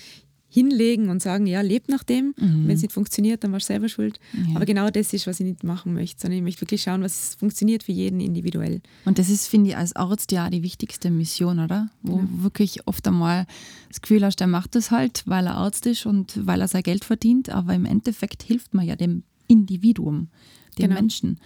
hinlegen 0.49 1.09
und 1.09 1.21
sagen, 1.21 1.45
ja, 1.45 1.61
lebt 1.61 1.89
nach 1.89 2.03
dem. 2.03 2.33
Wenn 2.37 2.69
es 2.69 2.81
nicht 2.81 2.93
funktioniert, 2.93 3.43
dann 3.43 3.51
warst 3.51 3.67
du 3.69 3.73
selber 3.73 3.89
schuld. 3.89 4.19
Ja. 4.33 4.55
Aber 4.55 4.65
genau 4.65 4.89
das 4.89 5.11
ist, 5.13 5.27
was 5.27 5.39
ich 5.39 5.45
nicht 5.45 5.63
machen 5.63 5.93
möchte, 5.93 6.21
sondern 6.21 6.37
ich 6.37 6.43
möchte 6.43 6.61
wirklich 6.61 6.83
schauen, 6.83 7.03
was 7.03 7.35
funktioniert 7.35 7.83
für 7.83 7.91
jeden 7.91 8.19
individuell. 8.21 8.81
Und 9.05 9.19
das 9.19 9.29
ist, 9.29 9.47
finde 9.47 9.71
ich, 9.71 9.77
als 9.77 9.95
Arzt 9.95 10.31
ja 10.31 10.49
die 10.49 10.63
wichtigste 10.63 11.11
Mission, 11.11 11.59
oder? 11.59 11.89
Wo 12.01 12.21
wirklich 12.37 12.87
oft 12.87 13.05
einmal 13.07 13.45
das 13.89 14.01
Gefühl 14.01 14.23
hast, 14.23 14.37
der 14.39 14.47
macht 14.47 14.75
das 14.75 14.89
halt, 14.89 15.23
weil 15.25 15.45
er 15.47 15.55
Arzt 15.55 15.85
ist 15.85 16.05
und 16.05 16.45
weil 16.47 16.61
er 16.61 16.67
sein 16.69 16.83
Geld 16.83 17.03
verdient, 17.03 17.49
aber 17.49 17.73
im 17.73 17.85
Endeffekt 17.85 18.43
hilft 18.43 18.73
man 18.73 18.85
ja 18.85 18.95
dem 18.95 19.23
Individuum, 19.47 20.29
dem 20.77 20.89
Genau. 20.89 20.95
Menschen. 20.95 21.39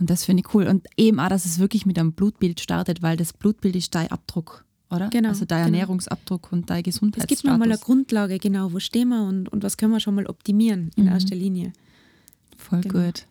Und 0.00 0.10
das 0.10 0.24
finde 0.24 0.42
ich 0.44 0.54
cool. 0.54 0.66
Und 0.66 0.86
eben 0.96 1.20
auch, 1.20 1.28
dass 1.28 1.44
es 1.44 1.58
wirklich 1.58 1.86
mit 1.86 1.98
einem 1.98 2.12
Blutbild 2.12 2.60
startet, 2.60 3.02
weil 3.02 3.16
das 3.16 3.32
Blutbild 3.32 3.76
ist 3.76 3.94
dein 3.94 4.10
Abdruck, 4.10 4.64
oder? 4.90 5.08
Genau, 5.10 5.28
Also 5.30 5.44
dein 5.44 5.64
genau. 5.66 5.76
Ernährungsabdruck 5.78 6.52
und 6.52 6.70
dein 6.70 6.78
Es 6.80 6.84
Gesundheitsstatus. 6.84 7.42
gibt 7.42 7.50
nochmal 7.50 7.68
eine 7.70 7.78
Grundlage, 7.78 8.38
genau, 8.38 8.72
wo 8.72 8.78
stehen 8.80 9.08
wir 9.08 9.22
und, 9.22 9.48
und 9.50 9.62
was 9.62 9.76
können 9.76 9.92
wir 9.92 10.00
schon 10.00 10.14
mal 10.14 10.26
optimieren 10.26 10.90
in 10.96 11.06
erster 11.06 11.34
Linie. 11.36 11.72
Voll 12.56 12.80
Genau. 12.80 13.04
gut. 13.06 13.26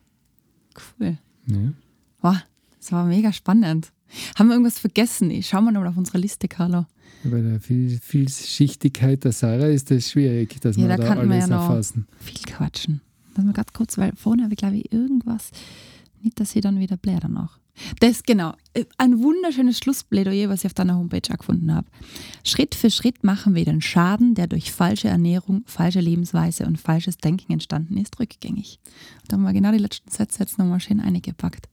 Cool. 1.00 1.18
Ja. 1.48 1.74
Wow, 2.22 2.38
das 2.80 2.92
war 2.92 3.06
mega 3.06 3.32
spannend. 3.34 3.92
Haben 4.38 4.48
wir 4.50 4.54
irgendwas 4.54 4.80
vergessen? 4.80 5.32
Ich 5.32 5.48
schau 5.48 5.62
mal 5.62 5.72
nochmal 5.72 5.90
auf 5.90 5.98
unsere 5.98 6.18
Liste, 6.18 6.48
Carlo. 6.48 6.86
Bei 7.24 7.42
der 7.42 7.60
Viel 7.60 8.00
Vielschichtigkeit 8.00 9.24
der 9.24 9.32
Sarah 9.32 9.68
ist 9.68 9.92
das 9.92 10.10
schwierig, 10.12 10.62
dass 10.62 10.78
Ja, 10.78 10.84
wir 10.84 10.90
da 10.90 10.98
da 10.98 11.10
alles 11.20 11.40
ja 11.40 11.48
noch- 11.48 11.70
erfassen. 11.70 12.08
Viel 12.20 12.40
quatschen. 12.46 13.02
Lass 13.36 13.46
mal 13.46 13.54
gerade 13.54 13.74
kurz, 13.74 13.98
weil 13.98 14.14
vorne 14.16 14.44
habe 14.44 14.54
ich, 14.54 14.58
glaube 14.58 14.78
ich, 14.78 14.92
irgendwas. 14.94 15.50
Nicht, 16.22 16.40
dass 16.40 16.56
ich 16.56 16.62
dann 16.62 16.80
wieder 16.80 16.96
bläder 16.98 17.28
noch. 17.28 17.60
Das, 18.00 18.24
genau. 18.24 18.54
Äh, 18.74 18.86
Ein 18.98 19.20
wunderschönes 19.20 19.78
Schlussplädoyer, 19.80 20.50
was 20.50 20.62
ich 20.62 20.66
auf 20.68 20.74
deiner 20.74 20.96
Homepage 20.96 21.22
auch 21.34 21.38
gefunden 21.38 21.74
habe. 21.74 21.88
Schritt 22.44 22.76
für 22.76 22.90
Schritt 22.90 23.24
machen 23.24 23.56
wir 23.56 23.66
den 23.66 23.82
Schaden, 23.82 24.36
der 24.36 24.48
durch 24.48 24.72
falsche 24.72 25.08
Ernährung, 25.08 25.64
falsche 25.66 26.00
Lebensweise 26.00 26.66
und 26.66 26.80
falsches 26.80 27.18
Denken 27.18 27.54
entstanden 27.54 27.98
ist, 27.98 28.20
rückgängig. 28.20 28.80
Und 29.22 29.32
da 29.32 29.38
haben 29.38 29.44
wir 29.44 29.54
genau 29.54 29.72
die 29.72 29.78
letzten 29.78 30.12
Sätze 30.12 30.40
jetzt 30.40 30.58
nochmal 30.58 30.80
schön 30.80 31.00
eingepackt. 31.00 31.68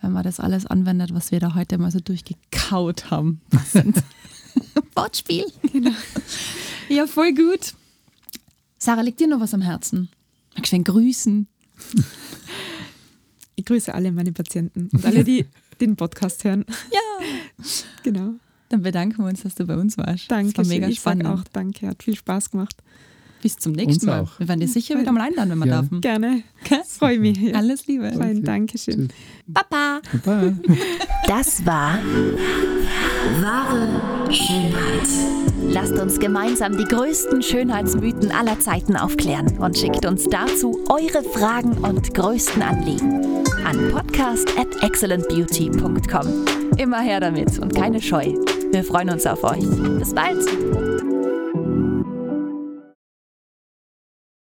Wenn 0.00 0.12
man 0.12 0.24
das 0.24 0.40
alles 0.40 0.66
anwendet, 0.66 1.14
was 1.14 1.30
wir 1.30 1.40
da 1.40 1.54
heute 1.54 1.78
mal 1.78 1.90
so 1.90 2.00
durchgekaut 2.00 3.10
haben. 3.10 3.40
Wortspiel. 4.94 5.46
Genau. 5.72 5.92
Ja, 6.88 7.06
voll 7.06 7.32
gut. 7.32 7.74
Sarah, 8.78 9.00
liegt 9.00 9.18
dir 9.20 9.28
noch 9.28 9.40
was 9.40 9.54
am 9.54 9.62
Herzen? 9.62 10.10
Magst 10.54 10.72
du 10.72 10.82
grüßen? 10.82 11.48
Ich 13.64 13.66
grüße 13.66 13.94
alle 13.94 14.12
meine 14.12 14.30
Patienten 14.30 14.90
und 14.92 15.06
alle, 15.06 15.24
die 15.24 15.46
den 15.80 15.96
Podcast 15.96 16.44
hören. 16.44 16.66
Ja. 16.92 17.26
Genau. 18.02 18.34
Dann 18.68 18.82
bedanken 18.82 19.22
wir 19.22 19.28
uns, 19.30 19.42
dass 19.42 19.54
du 19.54 19.64
bei 19.64 19.74
uns 19.74 19.96
warst. 19.96 20.30
Danke. 20.30 20.52
Das 20.52 20.68
war 20.68 20.74
mega 20.74 20.86
ich 20.86 20.96
spannend. 20.98 21.26
auch 21.26 21.44
danke, 21.50 21.88
hat 21.88 22.02
viel 22.02 22.14
Spaß 22.14 22.50
gemacht. 22.50 22.76
Bis 23.40 23.56
zum 23.56 23.72
nächsten 23.72 23.92
Uns 23.94 24.04
Mal. 24.04 24.20
auch. 24.20 24.38
Wir 24.38 24.48
werden 24.48 24.60
dir 24.60 24.68
sicher 24.68 25.00
wieder 25.00 25.12
mal 25.12 25.22
einladen, 25.22 25.50
wenn 25.52 25.58
wir 25.60 25.66
Ja. 25.66 25.80
dürfen. 25.80 26.02
Gerne. 26.02 26.42
Okay? 26.62 26.80
Freue 26.86 27.18
mich. 27.18 27.38
Ja. 27.38 27.54
Alles 27.54 27.86
Liebe. 27.86 28.12
Fein, 28.12 28.42
Dankeschön. 28.44 29.08
Papa. 29.52 30.00
Baba. 30.24 30.52
Das 31.26 31.64
war 31.64 31.98
wahre 33.40 33.88
Schönheit. 34.30 35.08
Lasst 35.70 35.94
uns 35.94 36.20
gemeinsam 36.20 36.76
die 36.76 36.84
größten 36.84 37.42
Schönheitsmythen 37.42 38.30
aller 38.30 38.60
Zeiten 38.60 38.94
aufklären 38.94 39.56
und 39.58 39.78
schickt 39.78 40.04
uns 40.04 40.24
dazu 40.28 40.84
eure 40.90 41.22
Fragen 41.24 41.78
und 41.78 42.12
größten 42.12 42.60
Anliegen 42.60 43.43
an 43.64 43.90
podcast 43.92 44.48
at 44.58 44.68
excellentbeauty.com. 44.82 46.26
Immer 46.76 47.00
her 47.00 47.20
damit 47.20 47.58
und 47.58 47.74
keine 47.74 48.00
Scheu. 48.00 48.34
Wir 48.70 48.84
freuen 48.84 49.10
uns 49.10 49.26
auf 49.26 49.42
euch. 49.44 49.64
Bis 49.98 50.14
bald. 50.14 50.83